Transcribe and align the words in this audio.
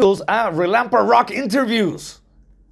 Bienvenidos 0.00 0.24
a 0.28 0.50
Relampa 0.50 1.00
Rock 1.00 1.32
Interviews, 1.32 2.22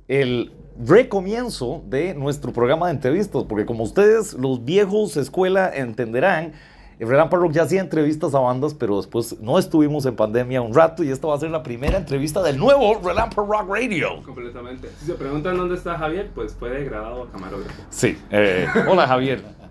el 0.07 0.53
recomienzo 0.79 1.83
de 1.89 2.15
nuestro 2.15 2.53
programa 2.53 2.87
de 2.87 2.93
entrevistas, 2.93 3.43
porque 3.49 3.67
como 3.67 3.83
ustedes, 3.83 4.35
los 4.35 4.65
viejos 4.65 5.17
escuela, 5.17 5.69
entenderán, 5.75 6.53
el 7.01 7.09
Relampa 7.09 7.37
Rock 7.37 7.51
ya 7.51 7.65
hacía 7.65 7.81
entrevistas 7.81 8.33
a 8.37 8.39
bandas, 8.39 8.75
pero 8.75 8.99
después 8.99 9.41
no 9.41 9.59
estuvimos 9.59 10.07
en 10.07 10.15
pandemia 10.15 10.63
un 10.63 10.73
rato 10.73 11.03
y 11.03 11.11
esta 11.11 11.27
va 11.27 11.35
a 11.35 11.41
ser 11.41 11.51
la 11.51 11.65
primera 11.65 11.99
entrevista 11.99 12.45
del 12.45 12.59
nuevo 12.59 13.01
Relampa 13.03 13.43
Rock 13.43 13.71
Radio. 13.71 14.23
Completamente. 14.23 14.89
Si 15.01 15.07
se 15.07 15.15
preguntan 15.15 15.57
dónde 15.57 15.75
está 15.75 15.99
Javier, 15.99 16.31
pues 16.33 16.55
fue 16.55 16.85
grabado 16.85 17.25
a 17.25 17.33
camarógrafo. 17.33 17.83
Sí. 17.91 18.17
eh, 18.31 18.69
hola 18.89 19.05
Javier. 19.09 19.66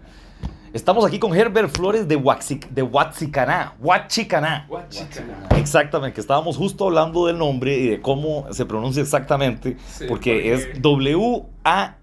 Estamos 0.76 1.06
aquí 1.06 1.20
con 1.20 1.34
Herbert 1.34 1.70
Flores 1.74 2.06
de, 2.06 2.18
Huaxic, 2.18 2.68
de 2.70 2.82
Huachicaná. 2.82 3.76
Huachicaná. 3.80 4.66
Guachicana. 4.68 5.48
Exactamente, 5.56 6.16
que 6.16 6.20
estábamos 6.20 6.58
justo 6.58 6.88
hablando 6.88 7.28
del 7.28 7.38
nombre 7.38 7.78
y 7.78 7.88
de 7.88 8.02
cómo 8.02 8.46
se 8.52 8.66
pronuncia 8.66 9.02
exactamente, 9.02 9.78
Sí, 9.88 10.04
porque, 10.10 10.34
porque- 10.34 10.54
es 10.54 10.82
W-A-X-I-C-A-N-A, 10.82 11.94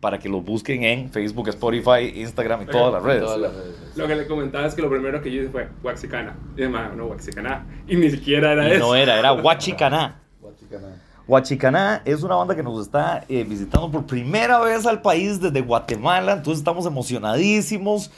para 0.00 0.18
que 0.18 0.30
lo 0.30 0.40
busquen 0.40 0.82
en 0.82 1.10
Facebook, 1.10 1.48
Spotify, 1.50 2.10
Instagram 2.14 2.62
y 2.62 2.64
Pero- 2.64 2.78
todas 2.78 2.94
las 2.94 3.02
redes. 3.02 3.22
Todas 3.24 3.40
las 3.40 3.54
redes. 3.54 3.74
Lo 3.96 4.08
que 4.08 4.16
le 4.16 4.26
comentaba 4.26 4.66
es 4.66 4.74
que 4.74 4.80
lo 4.80 4.88
primero 4.88 5.20
que 5.20 5.30
yo 5.30 5.42
hice 5.42 5.50
fue 5.50 5.68
Waxicana. 5.82 6.36
Y 6.56 6.60
demás, 6.62 6.96
no, 6.96 7.04
Waxicana. 7.04 7.66
Y 7.86 7.96
ni 7.96 8.08
siquiera 8.10 8.52
era 8.52 8.66
Y 8.66 8.72
eso. 8.72 8.86
no 8.86 8.94
era, 8.94 9.18
era 9.18 9.32
Huachicaná. 9.34 10.22
Guachicana. 10.40 10.96
Huachicaná 11.30 12.02
es 12.04 12.24
una 12.24 12.34
banda 12.34 12.56
que 12.56 12.62
nos 12.64 12.84
está 12.84 13.24
eh, 13.28 13.44
visitando 13.44 13.88
por 13.88 14.04
primera 14.04 14.58
vez 14.58 14.84
al 14.84 15.00
país 15.00 15.40
desde 15.40 15.60
Guatemala, 15.60 16.32
entonces 16.32 16.58
estamos 16.58 16.86
emocionadísimos 16.86 18.10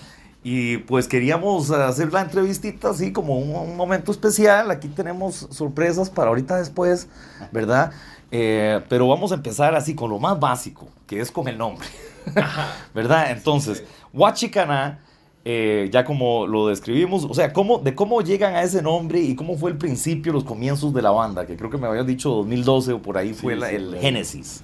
y 0.43 0.79
pues 0.79 1.09
queríamos 1.09 1.71
hacer 1.71 2.11
la 2.11 2.23
entrevistita 2.23 2.89
así 2.89 3.13
como 3.13 3.37
un, 3.37 3.55
un 3.55 3.77
momento 3.77 4.13
especial. 4.13 4.71
Aquí 4.71 4.89
tenemos 4.89 5.47
sorpresas 5.51 6.09
para 6.09 6.29
ahorita 6.31 6.57
después, 6.57 7.07
¿verdad? 7.53 7.93
Eh, 8.31 8.81
pero 8.89 9.07
vamos 9.07 9.31
a 9.31 9.35
empezar 9.35 9.75
así 9.75 9.95
con 9.95 10.09
lo 10.09 10.19
más 10.19 10.41
básico, 10.41 10.89
que 11.07 11.21
es 11.21 11.31
con 11.31 11.49
el 11.49 11.59
nombre, 11.59 11.87
¿verdad? 12.95 13.31
Entonces, 13.31 13.85
Huachicaná, 14.15 15.01
eh, 15.45 15.89
ya 15.93 16.05
como 16.05 16.47
lo 16.47 16.69
describimos, 16.69 17.25
o 17.25 17.35
sea, 17.35 17.53
cómo, 17.53 17.79
de 17.79 17.95
cómo 17.95 18.21
llegan 18.23 18.55
a 18.55 18.63
ese 18.63 18.81
nombre 18.83 19.21
y 19.21 19.35
cómo 19.35 19.57
fue 19.57 19.71
el 19.73 19.77
principio, 19.77 20.33
los 20.33 20.45
comienzos 20.45 20.95
de 20.95 21.03
la 21.03 21.11
banda, 21.11 21.47
que 21.47 21.57
creo 21.57 21.69
que 21.71 21.79
me 21.79 21.87
habías 21.89 22.07
dicho 22.07 22.31
2012 22.31 22.93
o 22.93 23.03
por 23.03 23.19
ahí 23.19 23.33
fue 23.33 23.55
Sí, 23.55 23.61
la- 23.61 23.69
sí, 23.71 23.75
el 23.77 23.87
claro. 23.89 24.01
génesis. 24.03 24.63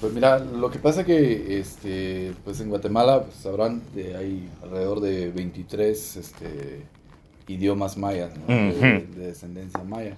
Pues 0.00 0.12
mira, 0.12 0.38
lo 0.38 0.70
que 0.70 0.78
pasa 0.78 1.04
que 1.04 1.58
este, 1.58 2.32
pues 2.44 2.60
en 2.60 2.68
Guatemala 2.68 3.24
pues, 3.24 3.36
sabrán 3.36 3.80
que 3.94 4.14
hay 4.14 4.48
alrededor 4.62 5.00
de 5.00 5.30
23 5.30 6.16
este, 6.16 6.82
idiomas 7.48 7.96
mayas, 7.96 8.30
¿no? 8.36 8.54
de, 8.54 9.06
de 9.16 9.26
descendencia 9.28 9.82
maya. 9.84 10.16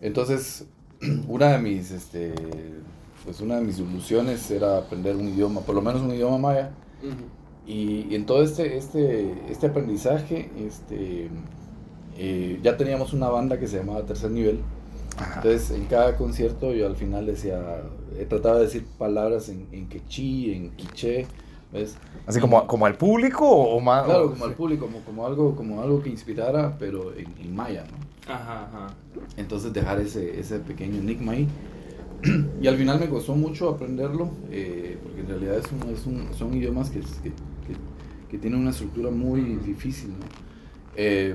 Entonces, 0.00 0.64
una 1.28 1.48
de 1.52 1.58
mis 1.58 1.90
este, 1.90 2.32
pues 3.24 3.40
una 3.40 3.56
de 3.56 3.62
mis 3.62 3.78
ilusiones 3.78 4.48
era 4.50 4.78
aprender 4.78 5.16
un 5.16 5.28
idioma, 5.28 5.60
por 5.60 5.74
lo 5.74 5.82
menos 5.82 6.02
un 6.02 6.14
idioma 6.14 6.38
maya. 6.38 6.70
Y, 7.70 8.06
y 8.10 8.14
en 8.16 8.26
todo 8.26 8.42
este, 8.42 8.76
este, 8.76 9.32
este 9.48 9.68
aprendizaje, 9.68 10.50
este, 10.58 11.28
eh, 12.18 12.58
ya 12.62 12.76
teníamos 12.76 13.12
una 13.12 13.28
banda 13.28 13.58
que 13.60 13.68
se 13.68 13.76
llamaba 13.78 14.02
Tercer 14.04 14.30
Nivel. 14.32 14.58
Entonces, 15.36 15.70
en 15.70 15.84
cada 15.84 16.16
concierto 16.16 16.72
yo 16.72 16.86
al 16.86 16.96
final 16.96 17.26
decía, 17.26 17.82
he 18.18 18.24
tratado 18.24 18.56
de 18.56 18.64
decir 18.64 18.84
palabras 18.98 19.48
en, 19.50 19.66
en 19.70 19.88
quechí, 19.88 20.52
en 20.52 20.70
quiché, 20.70 21.26
¿ves? 21.72 21.96
Así 22.26 22.40
como, 22.40 22.66
como 22.66 22.86
al 22.86 22.96
público 22.96 23.46
o 23.48 23.78
más... 23.80 24.04
Claro, 24.04 24.30
como 24.30 24.44
al 24.46 24.54
público, 24.54 24.86
como, 24.86 25.00
como, 25.04 25.26
algo, 25.26 25.54
como 25.54 25.82
algo 25.82 26.02
que 26.02 26.08
inspirara, 26.08 26.76
pero 26.78 27.14
en, 27.14 27.26
en 27.40 27.54
maya, 27.54 27.84
¿no? 27.84 28.32
Ajá, 28.32 28.64
ajá. 28.66 28.86
Entonces 29.36 29.72
dejar 29.72 30.00
ese, 30.00 30.40
ese 30.40 30.58
pequeño 30.58 30.98
enigma 30.98 31.32
ahí. 31.32 31.46
Y 32.62 32.66
al 32.66 32.76
final 32.76 33.00
me 33.00 33.08
costó 33.08 33.34
mucho 33.34 33.68
aprenderlo, 33.70 34.30
eh, 34.50 34.98
porque 35.02 35.20
en 35.20 35.28
realidad 35.28 35.56
es 35.58 35.66
un- 35.72 35.88
es 35.94 36.06
un- 36.06 36.34
son 36.34 36.54
idiomas 36.54 36.90
que, 36.90 37.00
que, 37.00 37.32
que- 38.30 38.38
tienen 38.38 38.60
una 38.60 38.70
estructura 38.70 39.10
muy 39.10 39.40
difícil, 39.64 40.10
¿no? 40.10 40.26
Eh, 40.96 41.34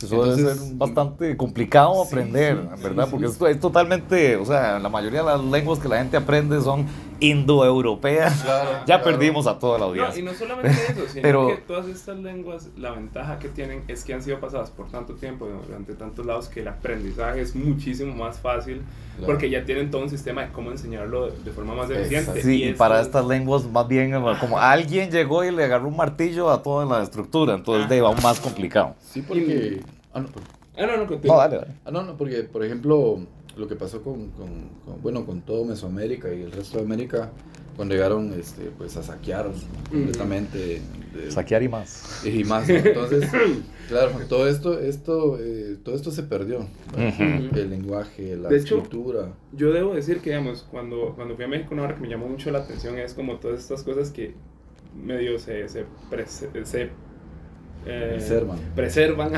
Eso 0.00 0.24
debe 0.24 0.36
ser 0.54 0.76
bastante 0.76 1.36
complicado 1.36 2.02
aprender, 2.02 2.56
sí, 2.76 2.82
¿verdad? 2.82 3.04
sí, 3.06 3.10
Porque 3.10 3.26
esto 3.26 3.46
es 3.48 3.58
totalmente, 3.60 4.36
o 4.36 4.44
sea, 4.44 4.78
la 4.78 4.88
mayoría 4.88 5.20
de 5.20 5.26
las 5.26 5.44
lenguas 5.44 5.78
que 5.80 5.88
la 5.88 5.98
gente 5.98 6.16
aprende 6.16 6.60
son 6.60 6.86
indoeuropeas. 7.20 8.42
Claro, 8.42 8.70
Ya 8.80 8.84
claro. 8.84 9.04
perdimos 9.04 9.46
a 9.46 9.58
toda 9.58 9.74
la 9.74 9.84
No, 9.84 9.84
audiencia. 9.90 10.20
y 10.20 10.24
no 10.24 10.34
solamente 10.34 10.70
eso, 10.70 11.02
sino 11.08 11.22
Pero- 11.22 11.48
que 11.48 11.56
todas 11.58 11.86
estas 11.88 12.18
lenguas, 12.18 12.68
la 12.76 12.90
ventaja 12.92 13.38
que 13.38 13.48
tienen 13.48 13.82
es 13.88 14.04
que 14.04 14.14
han 14.14 14.22
sido 14.22 14.40
pasadas 14.40 14.70
por 14.70 14.88
tanto 14.90 15.14
tiempo, 15.14 15.46
durante 15.66 15.94
tantos 15.94 16.24
lados, 16.26 16.48
que 16.48 16.60
el 16.60 16.68
aprendizaje 16.68 17.40
es 17.40 17.54
muchísimo 17.54 18.14
más 18.14 18.38
fácil, 18.38 18.82
Claro. 19.16 19.32
porque 19.32 19.50
ya 19.50 19.64
tienen 19.64 19.90
todo 19.90 20.02
un 20.02 20.10
sistema 20.10 20.42
de 20.42 20.52
cómo 20.52 20.70
enseñarlo 20.70 21.30
de, 21.30 21.38
de 21.42 21.50
forma 21.50 21.74
más 21.74 21.90
eficiente. 21.90 22.40
Sí, 22.42 22.64
y 22.64 22.72
para 22.74 23.00
es- 23.00 23.06
estas 23.06 23.26
lenguas 23.26 23.64
más 23.64 23.88
bien 23.88 24.12
como 24.40 24.58
alguien 24.58 25.10
llegó 25.10 25.42
y 25.44 25.50
le 25.50 25.64
agarró 25.64 25.88
un 25.88 25.96
martillo 25.96 26.50
a 26.50 26.62
toda 26.62 26.84
la 26.84 27.02
estructura, 27.02 27.54
entonces 27.54 27.88
de 27.88 28.00
va 28.00 28.08
aún 28.10 28.22
más 28.22 28.38
complicado. 28.40 28.94
Sí, 29.00 29.22
porque... 29.22 29.80
Ah, 30.14 30.20
no, 30.20 30.28
Ah, 30.80 30.86
no, 30.86 30.96
no, 30.96 31.06
continúa. 31.08 31.34
No, 31.34 31.40
dale, 31.42 31.56
dale. 31.56 31.72
Ah, 31.84 31.90
no, 31.90 32.02
no, 32.04 32.16
porque, 32.16 32.44
por 32.44 32.64
ejemplo, 32.64 33.18
lo 33.58 33.68
que 33.68 33.76
pasó 33.76 34.02
con, 34.02 34.28
con- 34.30 34.68
con- 34.84 35.02
bueno, 35.02 35.26
con 35.26 35.42
todo 35.42 35.64
Mesoamérica 35.64 36.32
y 36.32 36.42
el 36.42 36.52
resto 36.52 36.78
de 36.78 36.84
América, 36.84 37.30
cuando 37.76 37.94
llegaron, 37.94 38.32
este, 38.38 38.70
pues, 38.76 38.96
a 38.96 39.02
saquear 39.02 39.50
completamente 39.90 40.80
de- 41.14 41.30
Saquear 41.30 41.62
y 41.62 41.68
más. 41.68 42.24
y 42.24 42.44
más, 42.44 42.68
¿no? 42.68 42.74
Entonces, 42.76 43.24
claro, 43.88 44.12
todo 44.28 44.48
esto, 44.48 44.78
esto, 44.78 45.38
eh, 45.40 45.76
todo 45.84 45.94
esto 45.94 46.10
se 46.10 46.22
perdió, 46.24 46.66
el 47.54 47.70
lenguaje, 47.70 48.36
la 48.36 48.48
De 48.48 48.56
hecho. 48.58 48.76
Yo 49.52 49.72
debo 49.72 49.94
decir 49.94 50.20
que, 50.20 50.30
digamos, 50.30 50.66
cuando, 50.70 51.12
cuando 51.14 51.34
fui 51.36 51.44
a 51.44 51.48
México, 51.48 51.70
una 51.74 51.84
hora 51.84 51.94
que 51.94 52.00
me 52.00 52.08
llamó 52.08 52.28
mucho 52.28 52.50
la 52.50 52.58
atención 52.60 52.98
es 52.98 53.14
como 53.14 53.36
todas 53.38 53.60
estas 53.60 53.82
cosas 53.82 54.10
que 54.10 54.34
medio 55.04 55.38
se, 55.38 55.68
se, 55.68 55.84
prese- 56.10 56.64
se, 56.64 56.90
eh, 57.88 58.08
Preservan. 58.12 58.58
preservan 58.76 59.32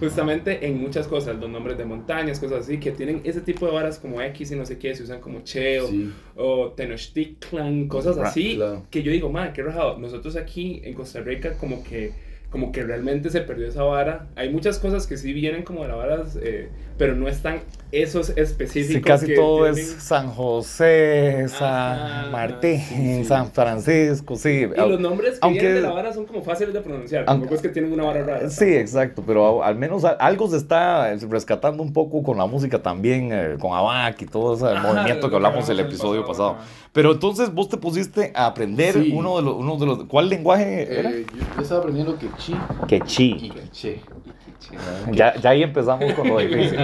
justamente 0.00 0.66
en 0.66 0.78
muchas 0.80 1.06
cosas, 1.06 1.38
los 1.38 1.48
nombres 1.48 1.78
de 1.78 1.84
montañas, 1.84 2.40
cosas 2.40 2.62
así, 2.64 2.78
que 2.78 2.90
tienen 2.92 3.20
ese 3.24 3.40
tipo 3.40 3.66
de 3.66 3.72
varas 3.72 3.98
como 3.98 4.20
X 4.20 4.50
y 4.50 4.56
no 4.56 4.66
sé 4.66 4.78
qué, 4.78 4.94
se 4.94 5.04
usan 5.04 5.20
como 5.20 5.42
Che 5.42 5.80
o, 5.80 5.86
Sí, 5.88 6.12
o 6.36 6.72
Tenochtitlan, 6.72 7.88
cosas 7.88 8.18
así, 8.18 8.56
claro. 8.56 8.86
que 8.90 9.02
yo 9.02 9.12
digo, 9.12 9.30
man, 9.30 9.52
qué 9.52 9.62
rajado. 9.62 9.98
Nosotros 9.98 10.36
aquí 10.36 10.80
en 10.84 10.94
Costa 10.94 11.20
Rica 11.20 11.54
como 11.54 11.82
que 11.84 12.12
como 12.50 12.72
que 12.72 12.82
realmente 12.82 13.28
se 13.30 13.40
perdió 13.42 13.68
esa 13.68 13.82
vara. 13.82 14.26
Hay 14.36 14.50
muchas 14.50 14.78
cosas 14.78 15.06
que 15.06 15.16
sí 15.16 15.32
vienen 15.32 15.62
como 15.64 15.82
de 15.82 15.88
la 15.88 15.94
vara, 15.96 16.22
eh, 16.42 16.70
pero 16.96 17.14
no 17.14 17.28
están 17.28 17.60
esos 17.92 18.30
específicos. 18.36 18.94
Sí, 18.94 19.00
casi 19.02 19.26
que 19.26 19.34
todo 19.34 19.64
tienen- 19.64 19.78
es 19.80 20.02
San 20.02 20.28
José, 20.28 21.46
San 21.48 22.30
Martín, 22.32 22.80
sí, 22.80 22.94
sí. 23.18 23.24
San 23.24 23.50
Francisco, 23.52 24.36
sí. 24.36 24.66
Y 24.74 24.88
los 24.88 25.00
nombres 25.00 25.32
que 25.34 25.38
Aunque- 25.42 25.60
vienen 25.60 25.82
de 25.82 25.88
la 25.88 25.94
vara 25.94 26.12
son 26.12 26.26
como 26.26 26.42
fáciles 26.42 26.72
de 26.74 26.80
pronunciar. 26.80 27.24
Aunque- 27.26 27.32
Tampoco 27.46 27.54
es 27.54 27.62
que 27.62 27.68
tienen 27.68 27.92
una 27.92 28.04
vara 28.04 28.22
rara. 28.24 28.50
Sí, 28.50 28.74
exacto, 28.74 29.22
pero 29.26 29.62
al 29.62 29.76
menos 29.76 30.04
algo 30.04 30.48
se 30.48 30.56
está 30.56 31.14
rescatando 31.28 31.82
un 31.82 31.92
poco 31.92 32.22
con 32.22 32.38
la 32.38 32.46
música 32.46 32.82
también, 32.82 33.30
eh, 33.32 33.56
con 33.58 33.72
ABAC 33.74 34.22
y 34.22 34.26
todo 34.26 34.54
ese 34.54 34.66
Ajá, 34.66 34.86
movimiento 34.92 35.28
que 35.30 35.36
hablamos 35.36 35.68
el 35.68 35.70
hablamos 35.70 35.70
el 35.70 35.80
episodio 35.80 36.24
pasado, 36.26 36.54
pasado. 36.56 36.68
Pero 36.92 37.12
entonces 37.12 37.52
vos 37.54 37.68
te 37.68 37.76
pusiste 37.76 38.32
a 38.34 38.46
aprender 38.46 38.94
Sí. 38.94 39.12
uno, 39.14 39.36
de 39.36 39.42
los, 39.42 39.54
uno 39.56 39.76
de 39.76 39.86
los... 39.86 40.04
¿Cuál 40.04 40.28
lenguaje 40.28 40.98
era? 40.98 41.10
Eh, 41.10 41.26
yo, 41.32 41.38
yo 41.56 41.62
estaba 41.62 41.80
aprendiendo 41.80 42.18
quechí 42.18 42.54
y 42.54 42.86
Quechí. 42.86 43.34
quiché. 43.70 44.00
Ya, 45.12 45.34
ya 45.36 45.50
ahí 45.50 45.62
empezamos 45.62 46.12
con 46.14 46.28
lo 46.28 46.38
difícil. 46.40 46.78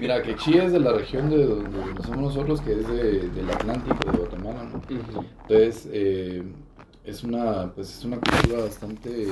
Mira, 0.00 0.22
quechí 0.22 0.56
es 0.58 0.70
de 0.72 0.80
la 0.80 0.92
región 0.92 1.30
de 1.30 1.46
donde 1.46 2.02
somos 2.04 2.18
nosotros, 2.34 2.60
que 2.60 2.72
es 2.72 2.86
de- 2.86 3.28
del 3.30 3.50
Atlántico, 3.50 3.96
de 4.12 4.18
Guatemala, 4.18 4.64
¿no? 4.64 4.82
Entonces, 5.48 5.88
eh, 5.92 6.42
es 7.04 7.24
una 7.24 7.72
pues 7.74 7.88
es 7.98 8.04
una 8.04 8.18
cultura 8.18 8.62
bastante 8.64 9.28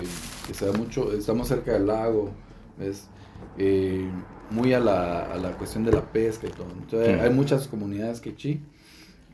que 0.46 0.54
se 0.54 0.66
da 0.66 0.72
mucho, 0.72 1.12
estamos 1.12 1.48
cerca 1.48 1.72
del 1.74 1.86
lago, 1.86 2.30
¿ves? 2.78 3.08
Eh, 3.58 4.08
muy 4.50 4.72
a 4.72 4.80
la, 4.80 5.26
a 5.26 5.36
la 5.36 5.50
cuestión 5.52 5.84
de 5.84 5.92
la 5.92 6.00
pesca 6.10 6.46
y 6.46 6.50
todo. 6.50 6.68
Entonces, 6.80 7.18
Mm. 7.18 7.20
hay 7.20 7.30
muchas 7.30 7.68
comunidades 7.68 8.20
quechí 8.20 8.62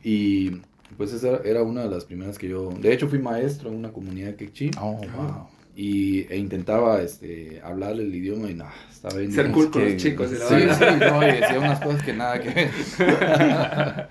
y 0.07 0.61
pues 0.97 1.11
esa 1.13 1.37
era 1.43 1.63
una 1.63 1.81
de 1.81 1.89
las 1.89 2.05
primeras 2.05 2.37
que 2.37 2.47
yo, 2.47 2.69
de 2.69 2.93
hecho 2.93 3.07
fui 3.09 3.17
maestro 3.17 3.69
en 3.69 3.75
una 3.77 3.91
comunidad 3.91 4.35
quechí 4.35 4.69
Oh, 4.79 4.91
wow. 4.97 5.47
y, 5.75 6.31
e 6.31 6.37
intentaba 6.37 7.01
este, 7.01 7.59
hablar 7.63 7.93
el 7.93 8.13
idioma 8.13 8.51
y 8.51 8.53
nada, 8.53 8.71
estaba 8.93 9.15
bien 9.17 9.31
Ser 9.33 9.49
cool 9.51 9.71
con 9.71 9.83
los 9.83 9.97
chicos. 9.97 10.29
y 10.31 10.35
la 10.37 10.47
Sí, 10.47 10.85
sí, 10.85 10.99
no, 10.99 11.23
y 11.27 11.31
decía 11.31 11.57
unas 11.59 11.79
cosas 11.81 12.03
que 12.03 12.13
nada 12.13 12.39
que 12.39 12.49
ver. 12.51 12.69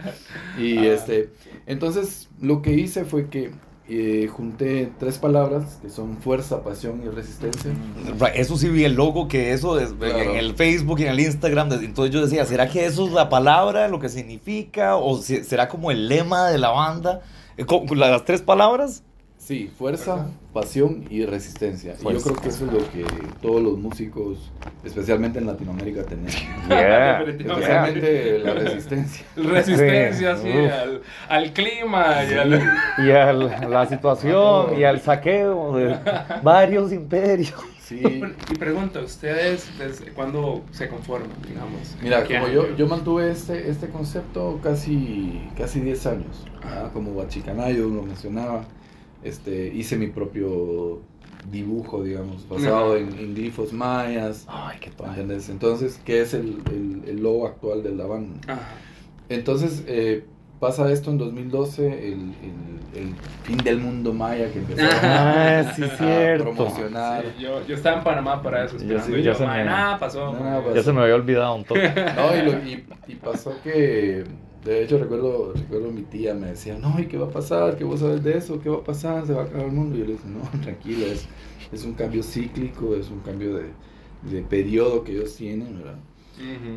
y 0.58 0.78
este, 0.86 1.30
entonces 1.66 2.28
lo 2.40 2.60
que 2.60 2.72
hice 2.74 3.04
fue 3.04 3.28
que 3.28 3.52
eh, 3.88 4.28
junté 4.32 4.90
tres 4.98 5.18
palabras 5.18 5.78
que 5.82 5.90
son 5.90 6.16
fuerza, 6.18 6.62
pasión 6.64 7.02
y 7.04 7.08
resistencia. 7.08 7.70
Right, 8.18 8.34
Eso 8.36 8.56
sí 8.56 8.68
vi 8.68 8.84
el 8.84 8.94
logo 8.94 9.28
que 9.28 9.52
eso 9.52 9.78
es 9.78 9.92
Claro. 9.92 10.18
en 10.18 10.36
el 10.36 10.54
Facebook 10.54 11.00
y 11.00 11.02
en 11.02 11.08
el 11.10 11.20
Instagram. 11.20 11.70
Entonces 11.72 12.14
yo 12.14 12.22
decía, 12.22 12.46
¿será 12.46 12.68
que 12.68 12.86
eso 12.86 13.06
es 13.06 13.12
la 13.12 13.28
palabra, 13.28 13.88
lo 13.88 14.00
que 14.00 14.08
significa? 14.08 14.96
¿O 14.96 15.18
será 15.18 15.68
como 15.68 15.90
el 15.90 16.08
lema 16.08 16.48
de 16.50 16.58
la 16.58 16.70
banda? 16.70 17.20
Eh, 17.56 17.64
¿con- 17.66 17.86
con 17.86 17.98
Las 17.98 18.24
tres 18.24 18.40
palabras. 18.42 19.02
Sí, 19.44 19.70
fuerza, 19.76 20.28
pasión 20.54 21.04
y 21.10 21.26
resistencia. 21.26 21.96
Y 22.00 22.02
yo 22.02 22.18
creo 22.18 22.36
que 22.36 22.48
eso 22.48 22.64
es 22.64 22.72
lo 22.72 22.78
que 22.78 23.04
todos 23.42 23.60
los 23.60 23.76
músicos, 23.76 24.50
especialmente 24.82 25.38
en 25.38 25.46
Latinoamérica, 25.46 26.02
tenemos. 26.04 26.34
Yeah, 26.70 27.20
Especialmente 27.28 28.38
la 28.38 28.54
resistencia. 28.54 29.26
Resistencia, 29.36 30.38
sí, 30.38 30.48
al, 30.50 31.02
al 31.28 31.52
clima 31.52 32.24
y 32.24 32.32
al... 32.32 32.62
Y 33.06 33.10
a 33.10 33.32
la 33.34 33.86
situación 33.86 34.78
y 34.78 34.84
al 34.84 35.02
saqueo 35.02 35.76
de 35.76 35.94
varios 36.42 36.90
imperios. 36.90 37.52
Sí. 37.82 38.00
Y 38.50 38.54
pregunta, 38.54 39.00
¿ustedes 39.00 39.68
desde 39.78 40.06
cuándo 40.12 40.62
se 40.70 40.88
conforman, 40.88 41.36
digamos? 41.46 41.96
Mira, 42.00 42.24
¿Qué 42.24 42.36
como 42.36 42.46
año? 42.46 42.54
yo, 42.68 42.76
yo 42.76 42.86
mantuve 42.86 43.30
este, 43.30 43.68
este 43.68 43.88
concepto 43.88 44.58
casi, 44.62 45.38
casi 45.54 45.80
10 45.80 46.06
años, 46.06 46.46
¿verdad? 46.64 46.90
como 46.94 47.10
Huachicanayo 47.10 47.90
lo 47.90 48.00
mencionaba, 48.04 48.64
este, 49.24 49.68
hice 49.74 49.96
mi 49.96 50.06
propio 50.06 51.00
dibujo, 51.50 52.02
digamos, 52.02 52.48
basado 52.48 52.96
en, 52.96 53.12
en 53.18 53.34
glifos 53.34 53.72
mayas, 53.72 54.46
Ay, 54.48 54.78
qué 54.80 54.90
padre. 54.90 55.12
¿entendés? 55.22 55.48
Entonces, 55.48 56.00
que 56.04 56.20
es 56.22 56.32
el, 56.34 56.58
el, 56.70 57.02
el 57.08 57.22
logo 57.22 57.46
actual 57.46 57.82
de 57.82 57.92
la 57.94 58.06
banda. 58.06 58.40
Ajá. 58.46 58.62
Entonces, 59.28 59.84
eh, 59.86 60.24
pasa 60.60 60.90
esto 60.90 61.10
en 61.10 61.18
2012, 61.18 61.86
el, 61.86 62.12
el, 62.14 62.98
el 63.02 63.14
fin 63.42 63.58
del 63.58 63.78
mundo 63.80 64.12
maya 64.14 64.50
que 64.52 64.60
empezó 64.60 64.82
Ah, 65.02 65.72
sí, 65.76 65.82
a 65.84 65.88
cierto. 65.96 66.44
promocionar. 66.52 67.24
Sí, 67.36 67.42
yo, 67.42 67.66
yo 67.66 67.74
estaba 67.74 67.98
en 67.98 68.04
Panamá 68.04 68.42
para 68.42 68.64
eso, 68.64 68.78
Yo 68.78 68.98
sí, 69.00 69.12
y 69.12 69.16
ya 69.22 69.32
yo, 69.32 69.34
se 69.34 69.44
"Mae, 69.46 69.64
me- 69.64 69.70
nada 69.70 69.98
pasó. 69.98 70.32
Nada 70.32 70.50
mae". 70.56 70.60
pasó. 70.62 70.74
Ya 70.76 70.82
se 70.82 70.92
me 70.92 71.00
había 71.02 71.14
olvidado 71.16 71.54
un 71.56 71.64
toque. 71.64 71.92
No, 72.16 72.36
y, 72.36 72.42
lo- 72.42 72.52
y- 72.66 72.86
y 73.08 73.14
pasó 73.16 73.52
que, 73.62 74.24
de 74.64 74.82
hecho, 74.82 74.98
recuerdo, 74.98 75.52
recuerdo 75.52 75.90
mi 75.92 76.02
tía 76.02 76.34
me 76.34 76.48
decía, 76.48 76.78
no, 76.78 76.98
¿y 76.98 77.06
qué 77.06 77.18
va 77.18 77.26
a 77.26 77.30
pasar? 77.30 77.76
¿Qué 77.76 77.84
vos 77.84 78.00
sabes 78.00 78.22
de 78.24 78.36
eso? 78.38 78.60
¿Qué 78.60 78.68
va 78.68 78.78
a 78.78 78.84
pasar? 78.84 79.26
¿Se 79.26 79.32
va 79.34 79.42
a 79.42 79.44
acabar 79.44 79.66
el 79.66 79.72
mundo? 79.72 79.96
Y 79.96 80.00
yo 80.00 80.06
le 80.06 80.12
dije, 80.12 80.24
no, 80.28 80.60
tranquila, 80.62 81.06
es, 81.06 81.26
es 81.72 81.84
un 81.84 81.94
cambio 81.94 82.22
cíclico, 82.22 82.94
es 82.96 83.10
un 83.10 83.20
cambio 83.20 83.54
de, 83.56 83.74
de 84.22 84.42
periodo 84.42 85.04
que 85.04 85.12
ellos 85.12 85.34
tienen, 85.36 85.78
¿verdad? 85.78 85.98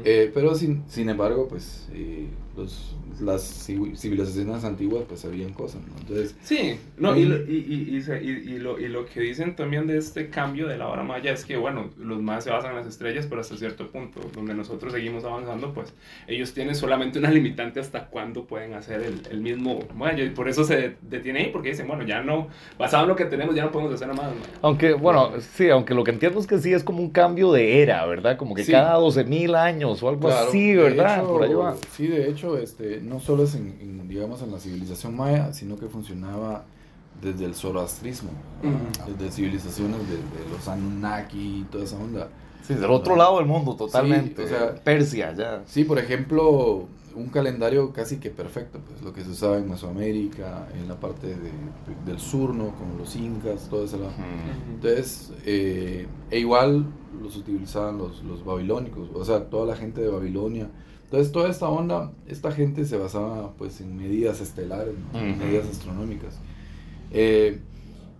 Eh, 0.04 0.32
pero 0.34 0.54
sin, 0.56 0.84
sin 0.88 1.10
embargo, 1.10 1.48
pues, 1.48 1.90
eh, 1.94 2.28
los, 2.58 2.96
las 3.22 3.68
civi- 3.70 3.96
civilizaciones 3.96 4.64
antiguas, 4.64 5.04
pues, 5.08 5.22
sabían 5.22 5.54
cosas, 5.54 5.82
¿no? 5.88 5.96
Entonces, 6.00 6.36
Sí, 6.42 6.80
no, 6.98 7.16
y, 7.16 7.26
lo- 7.26 7.38
y, 7.50 7.66
y, 7.90 7.96
y, 7.96 8.02
se- 8.02 8.22
y- 8.24 8.30
y 8.56 8.60
lo, 8.60 8.80
y 8.80 8.88
lo 8.88 9.06
que 9.06 9.22
dicen 9.22 9.56
también 9.56 9.88
de 9.88 9.98
este 9.98 10.30
cambio 10.30 10.68
de 10.68 10.78
la 10.78 10.88
hora 10.88 11.04
maya 11.04 11.32
es 11.32 11.46
que, 11.46 11.58
bueno, 11.58 11.90
los 11.98 12.22
mayas 12.22 12.44
se 12.44 12.50
basan 12.52 12.72
en 12.72 12.78
las 12.78 12.88
estrellas, 12.88 13.26
pero 13.28 13.42
hasta 13.42 13.56
cierto 13.58 13.88
punto, 13.92 14.20
donde 14.36 14.54
nosotros 14.54 14.92
seguimos 14.94 15.24
avanzando, 15.24 15.74
pues 15.74 15.94
ellos 16.28 16.54
tienen 16.54 16.76
solamente 16.76 17.20
una 17.20 17.32
limitante 17.32 17.80
hasta 17.80 18.06
cuándo 18.08 18.46
pueden 18.46 18.74
hacer 18.74 19.02
el, 19.04 19.22
el 19.32 19.42
mismo 19.42 19.80
maya, 19.96 20.24
y 20.24 20.30
por 20.32 20.50
eso 20.50 20.64
se 20.64 20.96
detiene 21.02 21.40
ahí, 21.46 21.50
porque 21.52 21.70
dicen, 21.70 21.88
bueno, 21.88 22.04
ya 22.04 22.22
no, 22.22 22.48
basado 22.78 23.04
en 23.04 23.10
lo 23.10 23.16
que 23.16 23.26
tenemos, 23.26 23.56
ya 23.56 23.64
no 23.66 23.72
podemos 23.72 23.94
hacer 23.94 24.08
nada 24.08 24.24
más. 24.24 24.32
¿no? 24.32 24.42
Aunque, 24.62 24.94
bueno, 24.94 25.32
sí, 25.56 25.70
aunque 25.70 25.94
lo 25.94 26.04
que 26.04 26.12
entiendo 26.12 26.40
es 26.40 26.48
que 26.48 26.58
sí 26.60 26.74
es 26.74 26.84
como 26.84 27.00
un 27.02 27.10
cambio 27.12 27.52
de 27.52 27.82
era, 27.82 28.06
¿verdad? 28.06 28.38
Como 28.38 28.54
que 28.56 28.64
Sí. 28.64 28.72
cada 28.72 28.94
12 28.96 29.24
mil 29.24 29.56
años 29.56 30.02
o 30.04 30.10
algo 30.10 30.28
Claro, 30.28 30.50
así, 30.50 30.72
de 30.74 30.84
¿verdad? 30.84 31.18
hecho, 31.20 31.28
Por 31.28 31.44
ahí 31.44 31.54
va. 31.54 31.76
Sí, 31.92 32.08
de 32.08 32.30
hecho, 32.30 32.47
este, 32.56 33.02
no 33.02 33.20
solo 33.20 33.44
es 33.44 33.56
en, 33.56 33.76
en, 33.82 34.08
digamos, 34.08 34.44
en 34.44 34.52
la 34.52 34.60
civilización 34.60 35.18
maya, 35.18 35.52
sino 35.52 35.76
que 35.78 35.88
funcionaba 35.88 36.66
desde 37.22 37.46
el 37.46 37.56
zoroastrismo, 37.56 38.30
desde 39.18 39.32
civilizaciones 39.32 40.00
de, 40.08 40.18
de 40.18 40.50
los 40.52 40.68
Anunnaki 40.68 41.62
y 41.62 41.64
toda 41.72 41.84
esa 41.84 41.98
onda. 41.98 42.30
Sí, 42.62 42.76
del 42.76 42.92
otro 42.92 43.16
lado 43.16 43.38
del 43.38 43.48
mundo, 43.48 43.76
totalmente. 43.76 44.48
Sí, 44.48 44.54
o 44.54 44.58
sea, 44.58 44.76
Persia, 44.76 45.34
ya. 45.34 45.64
Sí, 45.66 45.84
por 45.84 45.98
ejemplo, 46.00 46.86
un 47.16 47.30
calendario 47.30 47.92
casi 47.92 48.18
que 48.18 48.30
perfecto, 48.30 48.80
pues 48.88 49.02
lo 49.02 49.14
que 49.14 49.24
se 49.24 49.32
usaba 49.32 49.58
en 49.58 49.68
Mesoamérica, 49.70 50.68
en 50.80 50.88
la 50.88 51.00
parte 51.00 51.28
de- 51.28 51.52
del 52.06 52.20
sur, 52.20 52.54
¿no? 52.54 52.76
Con 52.76 52.98
los 53.00 53.16
incas, 53.16 53.68
todo 53.70 53.86
ese 53.86 53.98
lado. 53.98 54.12
Entonces, 54.70 55.32
eh, 55.46 56.06
e 56.30 56.40
igual 56.40 56.86
los 57.22 57.36
utilizaban 57.38 57.98
los, 57.98 58.22
los 58.24 58.46
babilónicos, 58.46 59.10
o 59.14 59.26
sea, 59.26 59.46
toda 59.50 59.66
la 59.66 59.76
gente 59.76 60.02
de 60.02 60.10
Babilonia. 60.10 60.70
Entonces, 61.08 61.32
toda 61.32 61.50
esta 61.50 61.70
onda, 61.70 62.12
esta 62.28 62.52
gente 62.52 62.84
se 62.86 62.98
basaba 62.98 63.52
pues 63.58 63.80
en 63.82 63.96
medidas 63.98 64.42
estelares, 64.42 64.94
¿no? 65.14 65.20
medidas 65.22 65.66
astronómicas. 65.70 66.36
Eh, 67.12 67.60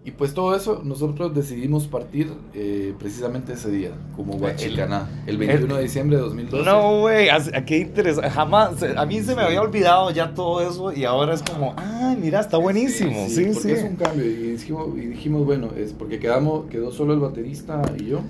y 0.06 0.12
pues 0.12 0.34
todo 0.34 0.56
eso, 0.56 0.82
nosotros 0.86 1.36
decidimos 1.36 1.86
partir 1.88 2.32
eh, 2.54 2.94
precisamente 2.98 3.52
ese 3.52 3.70
día, 3.70 3.92
como 4.16 4.36
Huachicaná, 4.38 5.10
el 5.28 5.38
21 5.38 5.76
de 5.76 5.84
diciembre 5.84 6.16
de 6.16 6.24
2012. 6.24 6.64
No, 6.64 7.02
güey, 7.02 7.28
as- 7.28 7.52
qué 7.66 7.80
interesante. 7.80 8.30
Jamás, 8.30 8.82
a 8.84 9.06
mí 9.06 9.20
se 9.22 9.36
me 9.36 9.42
había 9.42 9.62
olvidado 9.62 10.10
ya 10.12 10.34
todo 10.34 10.62
eso 10.62 10.94
y 10.94 11.04
ahora 11.04 11.34
es 11.34 11.44
como, 11.44 11.74
ah, 11.76 12.16
mira, 12.18 12.40
está 12.40 12.56
buenísimo. 12.56 13.26
Sí, 13.28 13.36
sí. 13.48 13.52
porque 13.54 13.74
es 13.74 13.84
un 13.84 13.98
cambio 13.98 14.26
y 14.26 14.52
dijimos, 14.54 14.88
y 14.96 15.02
dijimos, 15.08 15.46
bueno, 15.46 15.72
es 15.76 15.92
porque 15.92 16.20
quedamos, 16.20 16.68
quedó 16.70 16.90
solo 16.94 17.14
el 17.14 17.20
baterista 17.20 17.82
y 18.00 18.06
yo 18.06 18.22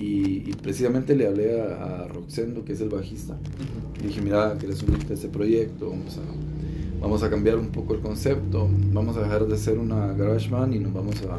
y, 0.00 0.50
y 0.50 0.54
precisamente 0.62 1.14
le 1.14 1.26
hablé 1.28 1.60
a, 1.60 2.04
a 2.04 2.08
Roxendo, 2.08 2.64
que 2.64 2.72
es 2.72 2.80
el 2.80 2.88
bajista, 2.88 3.38
y 4.02 4.06
dije, 4.08 4.22
mira, 4.22 4.56
¿quieres 4.58 4.82
unirte 4.82 5.12
a 5.12 5.16
este 5.16 5.28
proyecto? 5.28 5.90
Vamos 5.90 6.16
a, 6.18 6.22
vamos 7.00 7.22
a 7.22 7.30
cambiar 7.30 7.58
un 7.58 7.68
poco 7.68 7.94
el 7.94 8.00
concepto, 8.00 8.68
vamos 8.92 9.16
a 9.16 9.22
dejar 9.22 9.46
de 9.46 9.56
ser 9.56 9.78
una 9.78 10.12
garage 10.14 10.48
band 10.48 10.74
y 10.74 10.78
nos 10.78 10.92
vamos 10.92 11.16
a, 11.22 11.38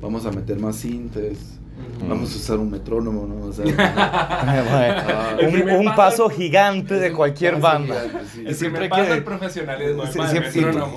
vamos 0.00 0.24
a 0.26 0.32
meter 0.32 0.58
más 0.58 0.76
sintes, 0.76 1.59
vamos 2.08 2.32
a 2.32 2.36
usar 2.36 2.56
un 2.58 2.70
metrónomo, 2.70 3.26
¿no? 3.26 3.46
O 3.46 3.52
sea, 3.52 3.64
Ah, 3.78 5.36
El 5.38 5.70
un, 5.72 5.94
paso- 5.94 6.28
gigante 6.30 6.94
de 6.94 7.12
cualquier 7.12 7.56
banda. 7.56 7.94
gigante, 7.94 8.18
sí. 8.32 8.42
Y 8.44 8.48
El 8.48 8.54
siempre 8.54 8.90
que- 8.90 9.02
del 9.02 9.24
profesionalismo, 9.24 10.06
siempre- 10.06 10.50